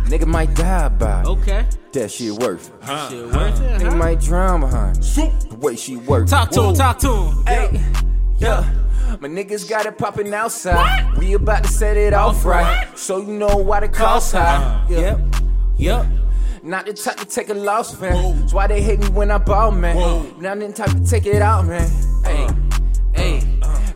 [0.05, 1.27] Nigga might die by it.
[1.27, 1.65] Okay.
[1.93, 3.09] that shit worth it.
[3.09, 3.95] Shit worth it, Nigga huh?
[3.95, 5.49] might drown behind it.
[5.49, 6.27] the way she work.
[6.27, 7.45] Talk to him, talk to him.
[7.45, 7.81] Hey,
[8.39, 8.69] yeah.
[9.19, 11.05] My niggas got it popping outside.
[11.09, 11.17] What?
[11.17, 12.87] We about to set it off right.
[12.97, 14.85] So you know why the cost high.
[14.89, 15.19] Uh, yep.
[15.77, 16.05] Yep.
[16.63, 18.39] Not the type to take a loss, man.
[18.39, 19.95] That's why they hate me when I ball, man.
[20.39, 21.89] Not the type to take it out, man.
[22.23, 22.70] Hey, hey.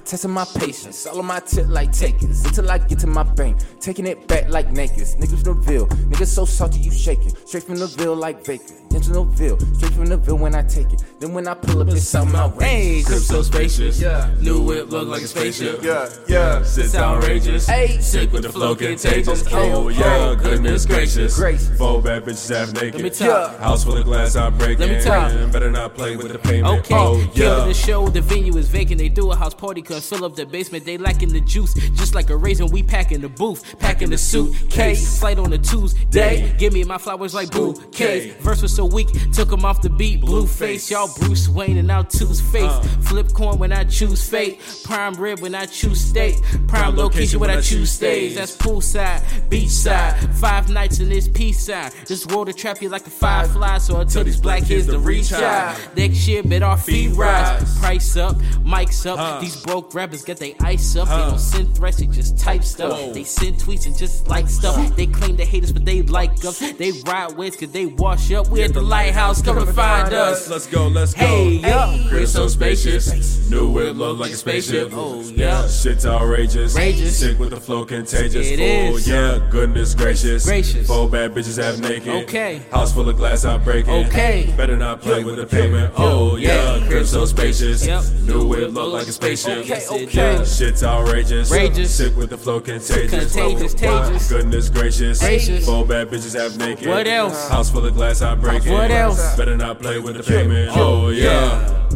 [0.05, 2.45] Testing my patience, all on my tip like takers.
[2.45, 5.17] Until I get to my bank, taking it back like nakeds.
[5.17, 7.35] Niggas from the Ville, niggas so salty you shaking.
[7.47, 8.77] Straight from the Ville like bacon.
[8.93, 11.03] Into the Ville, straight from the Ville when I take it.
[11.19, 12.69] Then when I pull up, it's something outrageous.
[12.71, 13.99] Hey, Crib so spacious.
[13.99, 14.33] Yeah.
[14.39, 15.81] New whip look like a spaceship.
[15.83, 16.59] Yeah, yeah.
[16.63, 17.65] Shit's outrageous.
[17.67, 17.97] Hey.
[17.99, 19.45] Sick with the flow contagious.
[19.45, 19.99] Okay, Oh okay.
[19.99, 21.35] yeah, goodness gracious.
[21.35, 21.75] Gracious.
[21.77, 22.93] Four bad bitches half naked.
[22.95, 23.57] Let me tell Yeah.
[23.57, 24.87] House full of glass out breaking.
[24.87, 25.47] Let me tell you.
[25.47, 26.79] Better not play with the payment.
[26.81, 27.65] Okay, Oh killing yeah.
[27.65, 28.99] the show, the venue is vacant.
[28.99, 30.85] They do a house party, couldn't fill up the basement.
[30.85, 32.67] They lacking the juice, just like a raisin.
[32.67, 35.19] We packing the booth, packing the suitcase.
[35.19, 36.53] Flight on a Tuesday.
[36.57, 38.35] Give me my flowers like bouquets.
[38.43, 40.21] Verse was so weak, took him off the beat.
[40.21, 42.63] Blue face, y'all Bruce Wayne and now two's face.
[42.63, 42.81] Uh.
[43.01, 44.59] Flip coin when I choose fate.
[44.83, 46.41] Prime rib when I choose state.
[46.67, 48.35] Prime location when I choose stays.
[48.35, 50.33] That's poolside, beachside.
[50.35, 51.91] Five nights in this peace sign.
[52.05, 53.77] This world will trap you like a firefly.
[53.77, 55.77] So I tell these black kids to reach out.
[55.95, 57.79] Next year, bet our feet rise.
[57.79, 59.41] Price up, mics up.
[59.41, 61.07] These broke rappers get they ice up.
[61.07, 63.13] They don't send threats, they just type stuff.
[63.13, 64.95] They send tweets and just like stuff.
[64.95, 66.59] They claim they hate us, but they like us.
[66.59, 68.49] They ride waves cause they wash up.
[68.49, 70.49] We at the lighthouse, come and find us.
[70.49, 71.25] Let's go, let's go.
[71.25, 72.07] Hey, yo.
[72.09, 73.49] Crib so spacious.
[73.49, 74.89] New whip look like a spaceship.
[74.93, 75.67] Oh, yeah.
[75.67, 76.75] Shit's outrageous.
[76.75, 77.19] Outrageous.
[77.19, 78.47] Sick with the flow contagious.
[78.47, 79.07] It oh is.
[79.07, 80.45] yeah, goodness gracious.
[80.45, 80.87] Gracious.
[80.87, 82.23] Four bad bitches half naked.
[82.23, 82.61] Okay.
[82.71, 84.05] House full of glass out breaking.
[84.07, 84.53] Okay.
[84.57, 85.93] Better not play with the payment.
[85.97, 86.77] Oh yeah.
[86.77, 87.85] yeah, crib so spacious.
[87.85, 88.03] Yep.
[88.23, 89.57] New whip look like a spaceship.
[89.57, 90.45] Oh, okay, Yeah, okay.
[90.45, 91.51] shit's outrageous.
[91.51, 91.95] Outrageous.
[91.95, 93.33] Sick with the flow contagious.
[93.33, 94.29] Contagious, Oh, tagious.
[94.29, 95.19] Goodness gracious.
[95.19, 95.65] Gracious.
[95.65, 96.87] Four bad bitches half naked.
[96.87, 97.49] What else?
[97.49, 98.71] House full of glass out breaking.
[98.71, 99.35] What else?
[99.35, 100.71] Better not play with the payment.
[100.75, 101.87] Oh yeah.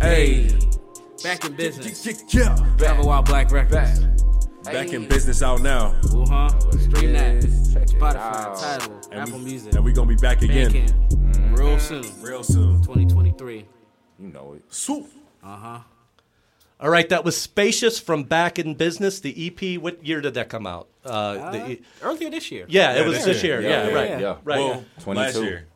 [0.00, 0.56] Hey,
[1.22, 2.06] back in business.
[2.32, 2.54] Yeah.
[2.76, 4.00] Travel Wild Black Records.
[4.00, 5.94] Back Back in business out now.
[6.12, 6.60] Uh huh.
[6.78, 7.42] Stream that.
[7.42, 8.56] Spotify, out.
[8.58, 11.58] Tidal, And Apple we, Music, And we gonna be back again Bandcamp.
[11.58, 12.04] Real soon.
[12.22, 12.80] real soon.
[12.82, 13.66] 2023.
[14.20, 14.62] You know it.
[14.68, 15.08] Swoop.
[16.80, 19.80] All right, that was Spacious from Back in Business, the EP.
[19.82, 20.86] What year did that come out?
[21.04, 22.66] Uh, the, E- Earlier this year.
[22.68, 23.60] yeah, Yeah, it was this this year.
[23.60, 23.68] year.
[23.70, 24.20] Yeah, Yeah, yeah, right.
[24.20, 24.36] yeah.
[24.44, 24.58] Right.
[24.58, 25.20] Well, 22.
[25.20, 25.66] last year.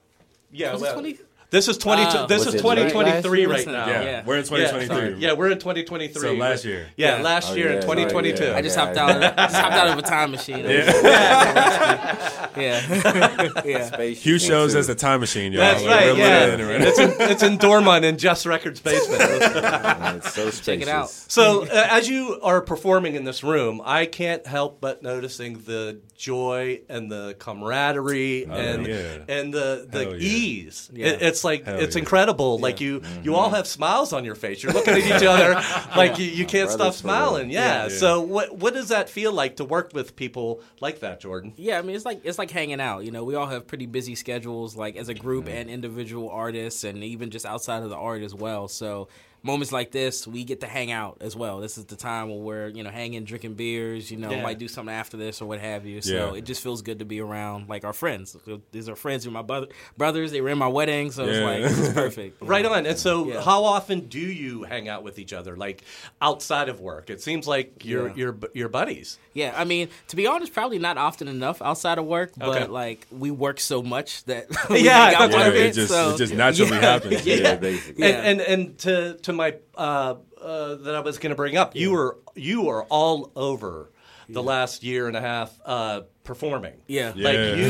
[0.53, 1.19] Yeah, Was it well, 20?
[1.53, 2.11] This is 22.
[2.19, 2.27] Oh.
[2.27, 3.73] this Was is it late 2023 last right year?
[3.77, 3.87] now.
[3.87, 4.23] Yeah, Yeah.
[4.27, 4.87] we're in Yeah, 2023.
[4.97, 5.15] sorry.
[5.19, 6.21] Yeah, we're in 2023.
[6.21, 6.89] So last year.
[6.97, 7.23] Yeah, Yeah.
[7.23, 8.45] last Oh, year yeah, in sorry, 2022.
[8.45, 8.57] yeah.
[8.57, 9.11] I just hopped out.
[9.11, 10.65] Of, just hopped out of a time machine.
[10.69, 12.51] Yeah.
[12.57, 13.87] yeah.
[13.87, 14.79] Space Hugh King shows too.
[14.79, 15.61] as the time machine, y'all.
[15.63, 16.13] That's Like, right.
[16.13, 19.21] we're Yeah, living in it right it's in, it's in Dormont in Just Records basement.
[19.41, 21.11] Man, it's so Check it out.
[21.11, 26.01] So, uh, as you are performing in this room, I can't help but noticing the
[26.17, 29.19] joy and the camaraderie and yeah.
[29.29, 30.19] and the the Hell yeah.
[30.21, 30.91] ease.
[30.93, 31.07] Yeah.
[31.09, 32.01] It- it's like Hell it's yeah.
[32.01, 32.59] incredible.
[32.59, 33.35] Like you you mm-hmm.
[33.35, 34.63] all have smiles on your face.
[34.63, 35.55] You're looking at each other
[35.97, 37.15] like you, you can't stop brothers for real.
[37.15, 37.51] smiling.
[37.51, 37.85] Yeah.
[37.85, 37.89] Yeah.
[37.89, 41.55] So what what does that feel like to work with people like that, Jordan?
[41.57, 43.05] Yeah, I mean it's like it's like hanging out.
[43.05, 45.57] You know, we all have pretty busy schedules, like as a group mm-hmm.
[45.57, 48.69] and individual artists, and even just outside of the art as well.
[48.69, 49.09] So
[49.43, 51.61] moments like this, we get to hang out as well.
[51.61, 54.11] This is the time where we're you know hanging, drinking beers.
[54.11, 54.43] You know, Yeah.
[54.43, 56.01] might do something after this or what have you.
[56.01, 56.39] So Yeah.
[56.39, 58.37] it just feels good to be around like our friends.
[58.71, 60.33] These are friends who are my brother, brothers.
[60.33, 62.41] They were in my wedding, so it's like this is perfect.
[62.53, 62.73] Right know?
[62.75, 62.87] on.
[62.87, 63.43] And so, Yeah.
[63.43, 65.83] how often do you hang out with each other, like
[66.21, 67.11] outside of work?
[67.11, 68.15] It seems like you're Yeah.
[68.17, 69.19] you're you're buddies.
[69.35, 72.67] Yeah, I mean, to be honest, probably not often enough outside of work, but Okay.
[72.67, 75.55] like we work so much that we Yeah, hang out that's quite a what I
[75.55, 75.71] Yeah, mean.
[75.71, 77.27] it just, so- it just naturally happens.
[77.27, 77.37] Yeah.
[77.37, 78.09] Yeah, basically.
[78.09, 78.17] Yeah.
[78.17, 81.75] And, and and to to my uh, uh, that I was going to bring up,
[81.77, 83.91] you were you are all over
[84.29, 86.75] the last year and a half uh, performing.
[86.87, 87.13] Yeah.
[87.15, 87.55] like Yeah.
[87.57, 87.65] you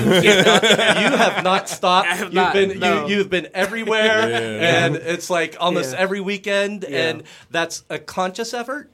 [1.11, 2.09] you have not stopped.
[2.09, 3.07] I have you've not, been no.
[3.07, 4.85] you, you've been everywhere, Yeah.
[4.87, 5.98] and it's like almost Yeah.
[5.98, 7.09] every weekend, Yeah.
[7.09, 8.90] and that's a conscious effort.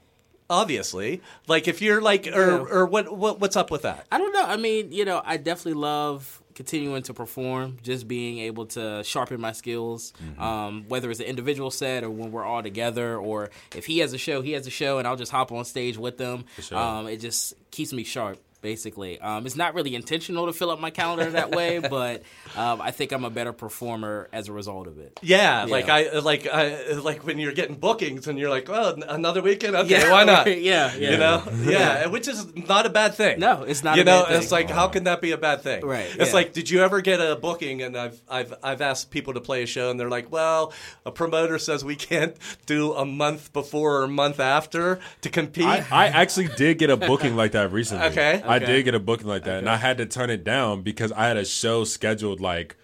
[0.51, 2.65] Obviously, like if you're like, or Yeah.
[2.71, 4.07] or what, what what's up with that?
[4.11, 4.43] I don't know.
[4.45, 9.39] I mean, you know, I definitely love continuing to perform, just being able to sharpen
[9.39, 13.85] my skills, um, whether it's an individual set or when we're all together, or if
[13.85, 16.17] he has a show, he has a show, and I'll just hop on stage with
[16.17, 16.43] them.
[16.59, 16.77] sure.
[16.77, 18.39] Um, it just keeps me sharp.
[18.61, 22.23] Basically, um, it's not really intentional to fill up my calendar that way, but
[22.57, 25.17] um, I think I'm a better performer as a result of it.
[25.21, 25.71] Yeah, Yeah.
[25.71, 29.75] like I like I like when you're getting bookings and you're like, well, another weekend,
[29.77, 30.47] okay, Yeah, why not?
[30.47, 31.11] yeah, yeah.
[31.11, 33.39] you know, yeah, which is not a bad thing.
[33.39, 34.41] No, it's not You a know, bad thing.
[34.41, 35.85] it's like how can that be a bad thing?
[35.85, 36.33] Right, It's yeah.
[36.33, 37.81] like, did you ever get a booking?
[37.81, 40.73] And I've I've I've asked people to play a show, and they're like, well,
[41.05, 45.65] a promoter says we can't do a month before or a month after to compete.
[45.65, 48.07] I, I actually did get a booking like that recently.
[48.07, 48.43] Okay.
[48.49, 51.11] I did get a booking like that, and I had to turn it down because
[51.11, 52.75] I had a show scheduled like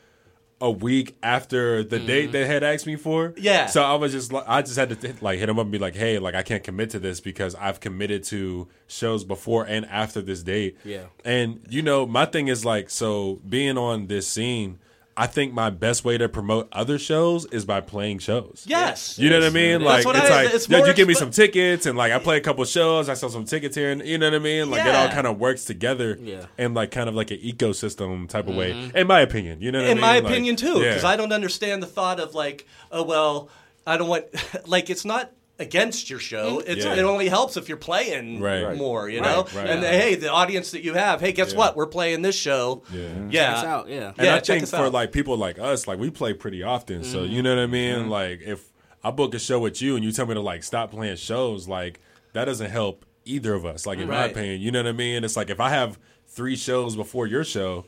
[0.61, 2.31] a week after the date mm-hmm.
[2.31, 3.33] they had asked me for.
[3.37, 3.65] Yeah.
[3.65, 5.79] So I was just like, I just had to like hit them up and be
[5.79, 9.85] like, hey, like I can't commit to this because I've committed to shows before and
[9.85, 10.77] after this date.
[10.85, 11.05] Yeah.
[11.25, 14.79] And you know, my thing is like, so being on this scene.
[15.17, 18.65] I think my best way to promote other shows is by playing shows.
[18.67, 19.79] yes, You know what I mean?
[19.81, 21.97] That's Like what it's I- like it's yeah, more you give me some tickets and
[21.97, 24.35] like I play a couple shows, I sell some tickets here, and you know what
[24.35, 24.69] I mean?
[24.69, 26.47] Like it all kind of works together, Yeah.
[26.57, 28.97] and like kind of like an ecosystem type of way, mm-hmm.
[28.97, 29.61] in my opinion.
[29.61, 30.23] You know, what in I my mean?
[30.23, 31.09] Like, opinion too because yeah.
[31.09, 33.49] i don't understand the thought of like oh well
[33.87, 34.25] i don't want
[34.67, 36.69] like it's not against your show mm-hmm.
[36.71, 36.95] it's Yeah.
[36.95, 38.63] it only helps if you're playing Right.
[38.63, 38.77] Right.
[38.77, 39.69] more you Right, know right.
[39.69, 39.91] and Yeah.
[39.91, 41.57] hey the audience that you have hey guess Yeah.
[41.59, 43.07] what we're playing this show Yeah.
[43.29, 44.11] yeah It's out, yeah.
[44.17, 44.91] And Yeah, I check think us for out.
[44.93, 47.31] like people like us, like we play pretty often, so mm-hmm.
[47.33, 47.95] you know what I mean.
[47.99, 48.09] Mm-hmm.
[48.09, 48.71] Like if
[49.03, 51.67] I book a show with you and you tell me to like stop playing shows,
[51.67, 52.01] like
[52.33, 53.85] that doesn't help either of us.
[53.85, 54.31] Like in my Right.
[54.31, 55.23] opinion, you know what I mean.
[55.23, 57.85] It's like if I have three shows before your show,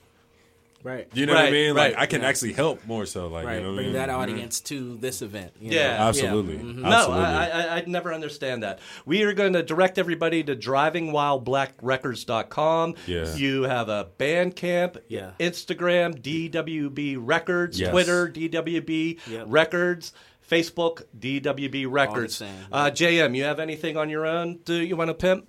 [0.83, 1.07] Right.
[1.13, 1.75] you know what I Right, mean.
[1.75, 2.03] Like right.
[2.03, 3.27] I can actually help more so.
[3.27, 3.55] Like Right.
[3.55, 3.95] you know what I Bring mean.
[3.95, 5.53] that audience to this event.
[5.59, 5.97] you Yeah.
[5.97, 6.03] know?
[6.07, 6.55] Absolutely.
[6.57, 6.75] Mhm.
[6.75, 7.25] No, Absolutely.
[7.25, 8.79] I, I, I'd never understand that.
[9.05, 12.95] We are going to direct everybody to drivingwhileblackrecords.com.
[13.05, 13.35] Yeah.
[13.35, 15.31] You have a Bandcamp, Yeah.
[15.39, 17.91] Instagram, DWB Records, Yes.
[17.91, 19.45] Twitter, DWB Yep.
[19.47, 20.13] Records,
[20.49, 22.41] Facebook, DWB Records.
[22.71, 24.59] Uh, JM, you have anything on your own?
[24.63, 25.47] Do you want to pimp?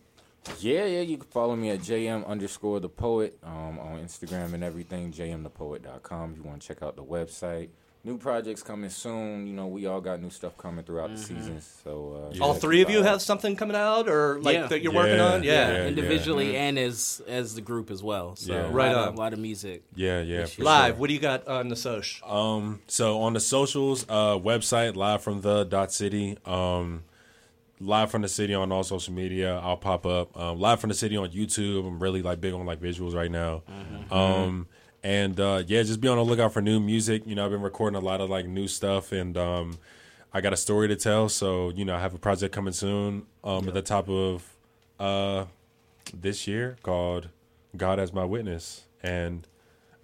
[0.61, 4.64] Yeah, yeah, you can follow me at JM underscore the poet um, on Instagram and
[4.64, 7.68] everything, jmthepoet.com if you want to check out the website.
[8.04, 9.46] New projects coming soon.
[9.46, 11.80] You know, we all got new stuff coming throughout the seasons.
[11.84, 14.66] So uh, All three of you have something coming out or like Yeah.
[14.68, 15.32] that you're working Yeah.
[15.34, 15.42] on?
[15.42, 15.70] Yeah.
[15.72, 15.87] Yeah.
[15.88, 18.37] individually and as as the group as well.
[18.37, 18.68] So Yeah.
[18.68, 19.14] a Right lot on.
[19.14, 19.82] A lot of music.
[19.96, 20.46] Yeah, yeah.
[20.46, 21.00] for Live, sure.
[21.00, 22.26] what do you got on the social?
[22.30, 26.38] Um, so on the socials, uh, website live from the dot city.
[26.46, 27.02] Um,
[27.80, 29.58] live from the city on all social media.
[29.58, 30.36] I'll pop up.
[30.38, 31.86] Um, live from the city on YouTube.
[31.86, 33.62] I'm really like big on like visuals right now.
[34.10, 34.66] Um,
[35.02, 37.22] and uh, yeah, just be on the lookout for new music.
[37.26, 39.78] You know, I've been recording a lot of like new stuff, and um,
[40.32, 41.28] I got a story to tell.
[41.28, 43.26] So you know, I have a project coming soon.
[43.44, 44.54] Um, at the top of
[44.98, 45.44] uh
[46.12, 47.28] this year called
[47.76, 49.46] "God as My Witness," and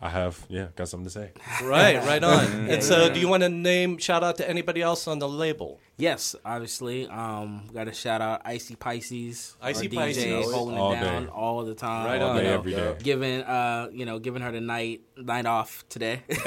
[0.00, 1.32] I have yeah got something to say.
[1.62, 2.44] Right, right on.
[2.70, 5.80] and so, do you want to name, shout out to anybody else on the label?
[5.96, 7.06] Yes, obviously.
[7.06, 10.52] Um, got to shout out Icy Pisces, Icy our DJ, Pisces.
[10.52, 11.28] holding All it down day.
[11.30, 12.06] all the time.
[12.06, 12.36] Right All on.
[12.36, 12.96] day, you know, every day.
[13.00, 16.22] Giving uh, you know, giving her the night night off today.
[16.28, 16.44] She's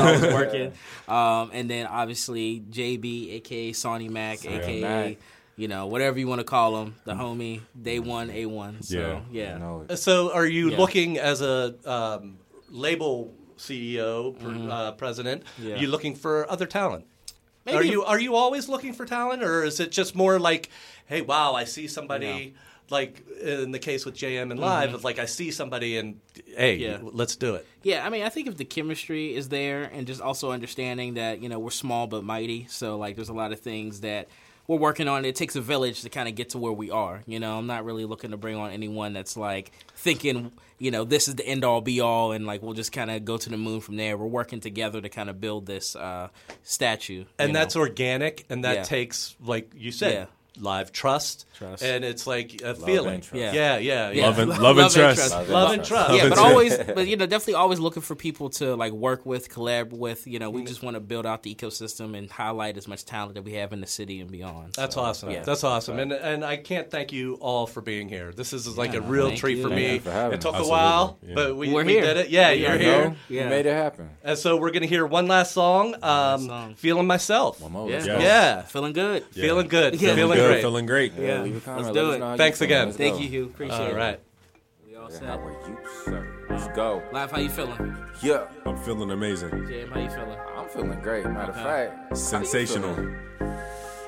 [0.00, 0.72] always working.
[1.06, 5.16] Um, and then obviously JB, aka Sonny Mac, aka
[5.56, 8.82] you know whatever you want to call him, the homie, day one, a one.
[8.82, 9.58] So Yeah.
[9.88, 10.78] yeah, So, are you Yeah.
[10.78, 12.38] looking as a um,
[12.70, 15.44] label CEO, pr- uh, president?
[15.44, 15.68] Mm-hmm.
[15.68, 15.74] Yeah.
[15.74, 17.04] Are you looking for other talent?
[17.66, 20.70] Maybe Are you are you always looking for talent, or is it just more like,
[21.06, 22.54] hey, wow, I see somebody.
[22.88, 26.20] Like in the case with JM and Live, it's like I see somebody and
[26.56, 27.04] hey, Mm-hmm.
[27.04, 27.10] Yeah.
[27.12, 27.64] let's do it.
[27.84, 31.40] Yeah, I mean, I think if the chemistry is there and just also understanding that,
[31.40, 32.66] you know, we're small but mighty.
[32.68, 34.26] So, like, there's a lot of things that
[34.70, 35.24] we're working on.
[35.24, 37.24] It takes a village to kind of get to where we are.
[37.26, 41.02] You know, I'm not really looking to bring on anyone that's like thinking, you know,
[41.02, 43.50] this is the end all be all and like we'll just kind of go to
[43.50, 44.16] the moon from there.
[44.16, 46.28] We're working together to kind of build this uh,
[46.62, 47.24] statue.
[47.36, 48.82] and you that's organic, and that Yeah.
[48.84, 50.26] takes like you said, Yeah.
[50.60, 51.82] Live trust, Trust.
[51.82, 53.22] and it's like a feeling.
[53.32, 53.78] Yeah, Yeah.
[53.78, 54.10] yeah, yeah.
[54.10, 54.26] Yeah.
[54.26, 55.16] Love and, Love love and and trust.
[55.16, 55.32] trust.
[55.34, 56.14] Love Love and trust.
[56.14, 59.48] yeah, but always, but you know, definitely always looking for people to like work with,
[59.48, 60.26] collab with.
[60.26, 63.34] You know, we just want to build out the ecosystem and highlight as much talent
[63.34, 64.74] that we have in the city and beyond.
[64.74, 65.30] That's So, awesome.
[65.30, 65.42] yeah.
[65.42, 65.98] That's awesome.
[65.98, 68.32] And and I can't thank you all for being here.
[68.32, 69.62] This is like a real treat you.
[69.62, 69.98] for me.
[69.98, 70.66] for it took us.
[70.66, 71.34] a while, Yeah.
[71.34, 72.02] but we, We're we here.
[72.02, 72.30] did it.
[72.30, 73.16] Yeah, you're are here.
[73.28, 73.44] You Yeah.
[73.44, 74.10] you made it happen.
[74.24, 75.94] And so we're gonna hear one last song.
[76.02, 76.74] Um, song.
[76.74, 77.60] feeling myself.
[77.60, 77.88] One more.
[77.88, 77.94] Yeah.
[77.94, 78.14] Let's Yeah.
[78.18, 78.20] go.
[78.22, 79.24] Yeah, Feeling good.
[79.32, 79.98] Feeling good.
[79.98, 80.62] Feeling good, great.
[80.62, 81.12] feeling great.
[81.14, 81.42] Yeah, Yeah.
[81.42, 81.84] leave a comment.
[81.86, 82.18] Let's do us it.
[82.20, 82.86] know Thanks again.
[82.86, 83.20] Let's Thank go.
[83.20, 83.44] you, Hugh.
[83.46, 83.94] Appreciate All it.
[83.96, 84.20] right.
[84.88, 85.22] We all How set.
[85.38, 86.46] are you, sir?
[86.50, 87.02] Let's go.
[87.12, 87.96] Live, how you feeling?
[88.22, 89.50] Yeah, I'm feeling amazing.
[89.68, 90.38] Jam, how you feeling?
[90.56, 91.24] I'm feeling great.
[91.24, 91.62] Matter of Okay.
[91.64, 92.94] fact, how you Sensational.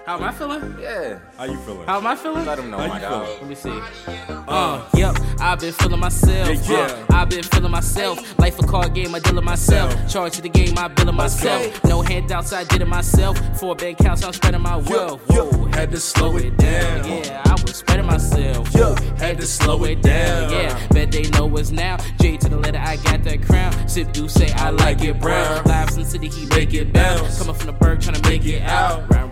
[0.04, 0.06] Feeling?
[0.06, 0.76] How am I feeling?
[0.80, 1.18] Yeah.
[1.36, 1.86] How you feeling?
[1.86, 2.44] How am I feeling?
[2.46, 3.24] Let them know, How my you dog.
[3.26, 3.40] feeling?
[3.40, 3.82] Let me see.
[4.48, 6.48] Uh, yep, I've been feeling myself.
[6.48, 7.06] Yeah, yeah.
[7.10, 8.38] Uh, I've been feeling myself.
[8.38, 9.94] Life a card game, I deal it myself.
[10.12, 11.84] Charge to the game, I bill it myself.
[11.84, 13.38] No handouts, I did it myself.
[13.58, 15.20] Four bank accounts, I'm spreading my wealth.
[15.28, 17.08] Whoa, Had to slow it down.
[17.08, 18.74] Yeah, I was spreading myself.
[18.74, 20.50] Yo, had to slow it down.
[20.50, 21.96] Yeah, bet they know us now.
[22.20, 23.88] J to the letter, I got that crown.
[23.88, 25.64] Sip do say I like it brown.
[25.64, 27.38] Lives in the city, he make it bounce.
[27.38, 29.00] Coming from the berg, trying to make it out.
[29.10, 29.31] Round round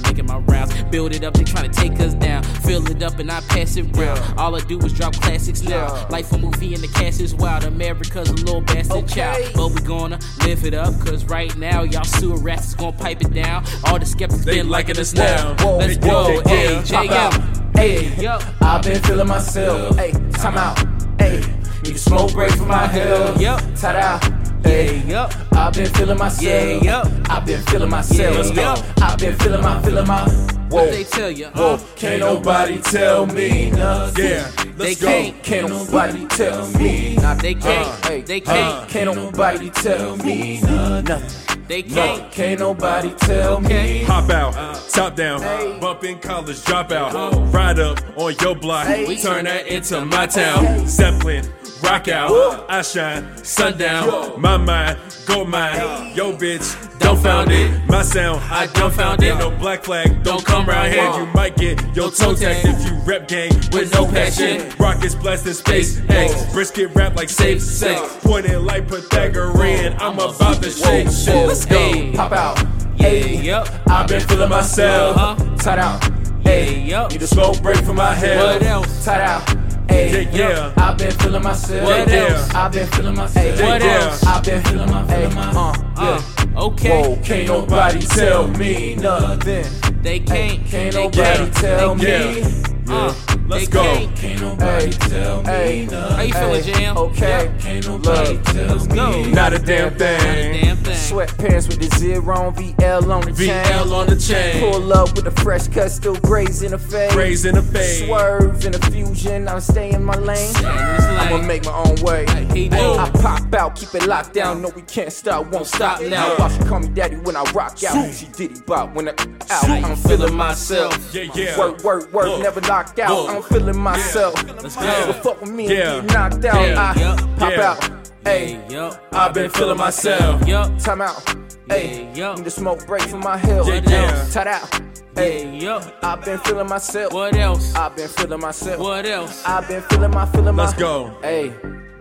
[0.00, 0.72] I'm making my rounds.
[0.84, 2.42] Build it up, they trying to take us down.
[2.42, 4.20] Fill it up and I pass it round.
[4.38, 6.06] All I do is drop classics now.
[6.08, 7.64] Life a movie and the cast is wild.
[7.64, 9.52] America's a little bastard child.
[9.54, 13.20] But we gonna live it up, cause right now, y'all sewer rats is gonna pipe
[13.20, 13.64] it down.
[13.84, 15.54] All the skeptics They been liking us now.
[15.60, 16.80] Whoa, Let's go, hey.
[16.84, 17.76] JM.
[17.76, 18.38] Hey, Yo.
[18.60, 19.96] I've been feeling myself.
[19.96, 20.78] Hey, time out.
[21.18, 21.40] Hey,
[21.82, 23.40] need a smoke break from my hell.
[23.40, 23.62] Yup.
[23.74, 24.39] Tat out.
[24.64, 25.32] Hey, Yup.
[25.52, 26.42] I've been feeling myself.
[26.42, 27.30] Yeah, yup.
[27.30, 28.46] I've been feeling myself.
[28.56, 29.02] Yeah, yup.
[29.02, 30.28] I've been feeling my, feeling my.
[30.70, 31.46] What they tell you?
[31.48, 31.78] whoa.
[31.96, 34.24] Can't nobody tell me nothing.
[34.24, 35.06] Yeah, They let's go.
[35.08, 35.42] can't.
[35.42, 37.16] Can't nobody tell me.
[37.16, 37.88] Nah, they can't.
[37.88, 38.88] Uh, hey, they can't.
[38.88, 41.66] Can't nobody tell me nothing.
[41.66, 42.30] they can't.
[42.32, 44.04] can't nobody tell me.
[44.04, 44.54] Hop out,
[44.92, 45.40] top down,
[45.80, 47.12] bump in college, drop out,
[47.52, 49.16] ride up on your block, Hey.
[49.16, 50.86] turn that into my town.
[50.86, 51.44] Zeppelin,
[51.82, 58.40] rock out, I shine, sundown, my mind, go mine, yo bitch, dumbfound it, my sound,
[58.50, 59.36] I dumbfound it.
[59.38, 62.98] No black flag, don't come round here, you might get your toe tagged if you
[63.04, 64.72] rep gang with no passion.
[64.78, 70.70] Rockets blasting space, X, brisket rap like safe sex, pointing like Pythagorean, I'm about to
[70.70, 71.46] shake shit.
[71.46, 71.76] Let's go.
[71.76, 72.12] Hey.
[72.12, 72.58] Pop out.
[72.96, 73.66] Hey, Hey, yup.
[73.88, 75.16] I've been feeling myself.
[75.16, 75.56] Uh-huh.
[75.56, 76.04] Tight out.
[76.42, 77.10] Hey, yep.
[77.10, 78.38] need a smoke break from my head.
[78.38, 79.04] What else?
[79.04, 79.69] Tight out.
[79.90, 80.72] Hey, Yeah, yeah.
[80.76, 81.84] I've been feeling myself.
[81.84, 82.54] What Yeah, else?
[82.54, 83.58] I've been feeling myself.
[83.58, 84.24] Yeah, What else?
[84.24, 85.50] I've been feeling my, feeling my.
[85.50, 86.22] Uh, Uh,
[86.66, 87.02] okay.
[87.02, 89.64] Whoa, can't nobody tell me nothing.
[90.02, 90.64] They can't.
[90.66, 91.54] can't they nobody can't.
[91.54, 92.04] tell me.
[92.04, 92.79] can't.
[92.90, 93.14] Uh,
[93.46, 93.82] Let's go.
[93.82, 94.16] Can't.
[94.16, 96.16] Can't nobody tell me nothing.
[96.16, 96.96] How you feeling, Hey, Jam?
[96.98, 97.54] Okay.
[97.60, 99.24] Can't nobody tell Let's go.
[99.24, 100.20] Not a damn thing.
[100.20, 100.94] Damn thing.
[100.94, 103.64] Sweatpants with the zero on VL on the chain.
[103.64, 104.60] VL on the chain.
[104.60, 107.14] Pull up with a fresh cut, still graze in the face.
[107.14, 108.06] Raise in the face.
[108.06, 110.36] Swerve in the fusion, I'm staying in my lane.
[110.36, 112.26] Stay in this I'ma make my own way.
[112.52, 112.76] He do.
[112.76, 114.62] I pop out, keep it locked down.
[114.62, 116.36] No, we can't stop, won't stop now.
[116.38, 118.12] Watch her call me daddy when I rock out.
[118.14, 119.12] She did it bop when I
[119.50, 119.64] out.
[119.68, 121.14] I'm feeling myself.
[121.14, 121.58] Yeah, yeah.
[121.58, 122.42] Work, work, work, Look.
[122.42, 123.10] never knocked out.
[123.10, 123.30] Look.
[123.36, 124.34] I'm feeling myself.
[124.62, 124.82] Let's go.
[124.82, 125.96] Nigga fuck with me Yeah.
[125.96, 126.68] and get knocked out.
[126.68, 126.94] Yeah.
[126.96, 127.38] I Yup.
[127.38, 127.70] pop Yeah.
[127.70, 127.90] out.
[128.24, 129.02] Hey, yup.
[129.12, 130.46] I've been feeling myself.
[130.46, 130.78] Yup.
[130.78, 131.34] time out.
[131.68, 132.38] Hey, Yeah, yup.
[132.38, 133.66] need a smoke break from my hill.
[133.66, 134.24] Yeah, yeah.
[134.30, 134.74] Tight out.
[135.14, 135.82] Hey, Hey, yup.
[136.02, 137.12] I've been feeling myself.
[137.12, 137.74] What else?
[137.74, 138.78] I've been feeling myself.
[138.78, 139.42] What else?
[139.46, 140.64] I've been feeling my feeling my.
[140.64, 141.16] Let's go.
[141.22, 141.52] Hey,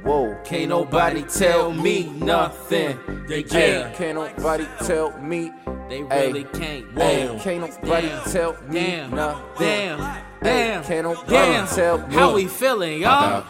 [0.09, 0.35] whoa.
[0.43, 2.97] Can't nobody tell me nothing.
[3.29, 3.91] Yeah, Hey, yeah.
[3.93, 5.51] can't nobody tell me.
[5.87, 6.27] They Hey.
[6.27, 6.85] really can't.
[6.97, 7.39] Hey, Damn.
[7.39, 8.31] can't nobody Damn.
[8.31, 9.11] tell me Damn.
[9.11, 9.43] nothing.
[9.59, 10.17] Damn.
[10.43, 10.83] Damn.
[10.83, 11.67] can't nobody Damn.
[11.67, 12.15] tell me.
[12.15, 13.43] How we feeling, y'all?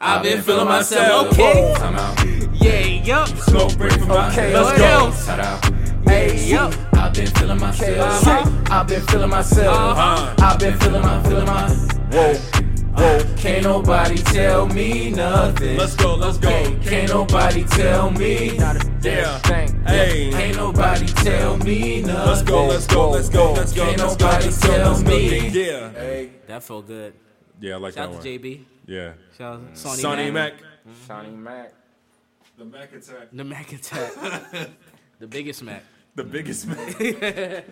[0.00, 1.28] I've been feeling myself.
[1.30, 2.20] myself.
[2.20, 2.48] Okay.
[2.54, 3.28] Yeah, yup.
[3.28, 4.84] Smoke break from my Okay, Let's What go.
[4.84, 5.26] else?
[6.06, 6.72] Hey, Yup.
[6.94, 8.26] I've been feeling myself.
[8.26, 8.50] Uh-huh.
[8.70, 9.98] I've been feeling myself.
[9.98, 11.68] Uh, I've been feeling my, feeling my.
[11.68, 12.34] Whoa,
[12.98, 13.34] whoa.
[13.36, 15.76] Can't nobody tell me nothing.
[15.76, 16.14] let's go.
[16.16, 16.48] Let's go.
[16.48, 19.38] Hey, can't nobody tell me not a Yeah.
[19.38, 19.84] thing.
[19.86, 20.30] Hey.
[20.30, 22.26] Can't nobody tell me nothing.
[22.26, 22.66] Let's go.
[22.66, 23.10] Let's go.
[23.10, 23.52] Let's go.
[23.52, 23.84] Let's go.
[23.86, 24.24] Can't Let's go.
[24.26, 24.68] nobody Let's go.
[24.76, 25.08] tell Let's go.
[25.10, 25.48] me.
[25.48, 25.90] Yeah.
[25.92, 27.14] Hey, That felt good.
[27.60, 28.22] Yeah, I like Shout that out one.
[28.22, 28.64] to JB.
[28.86, 29.12] Yeah.
[29.36, 30.54] Shout out to Sonny, Sonny Mac.
[31.06, 31.72] Shawnee Mac.
[32.56, 33.28] The Mac attack.
[33.32, 34.12] The Mac attack.
[35.20, 35.82] the biggest Mac.
[36.14, 36.78] The biggest Mac.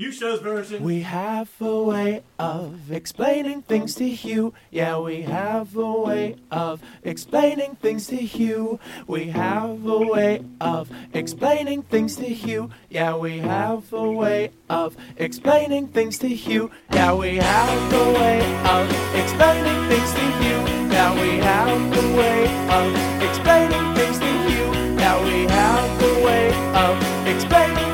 [0.00, 0.82] Hughshows version.
[0.82, 4.54] We have a way of explaining things to you.
[4.70, 8.80] Yeah, we have a way of explaining things to you.
[9.06, 12.70] We have a way of explaining things to you.
[12.88, 16.70] Yeah, we have a way of explaining things to you.
[16.90, 20.56] Yeah, we have a way of explaining things to you.
[20.90, 22.44] Yeah, we have a way
[22.78, 24.64] of explaining things to you.
[24.96, 27.89] Yeah, we have a way of explaining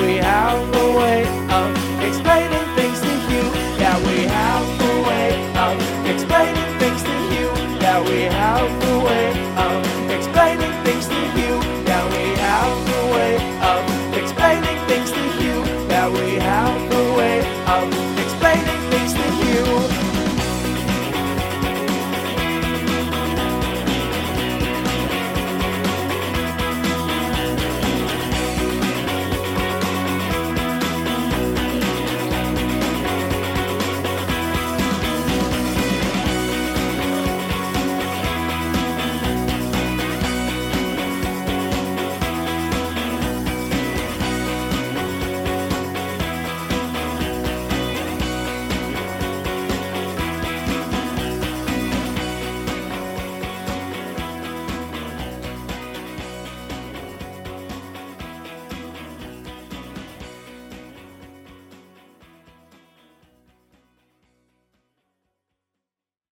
[0.00, 1.87] we have a way of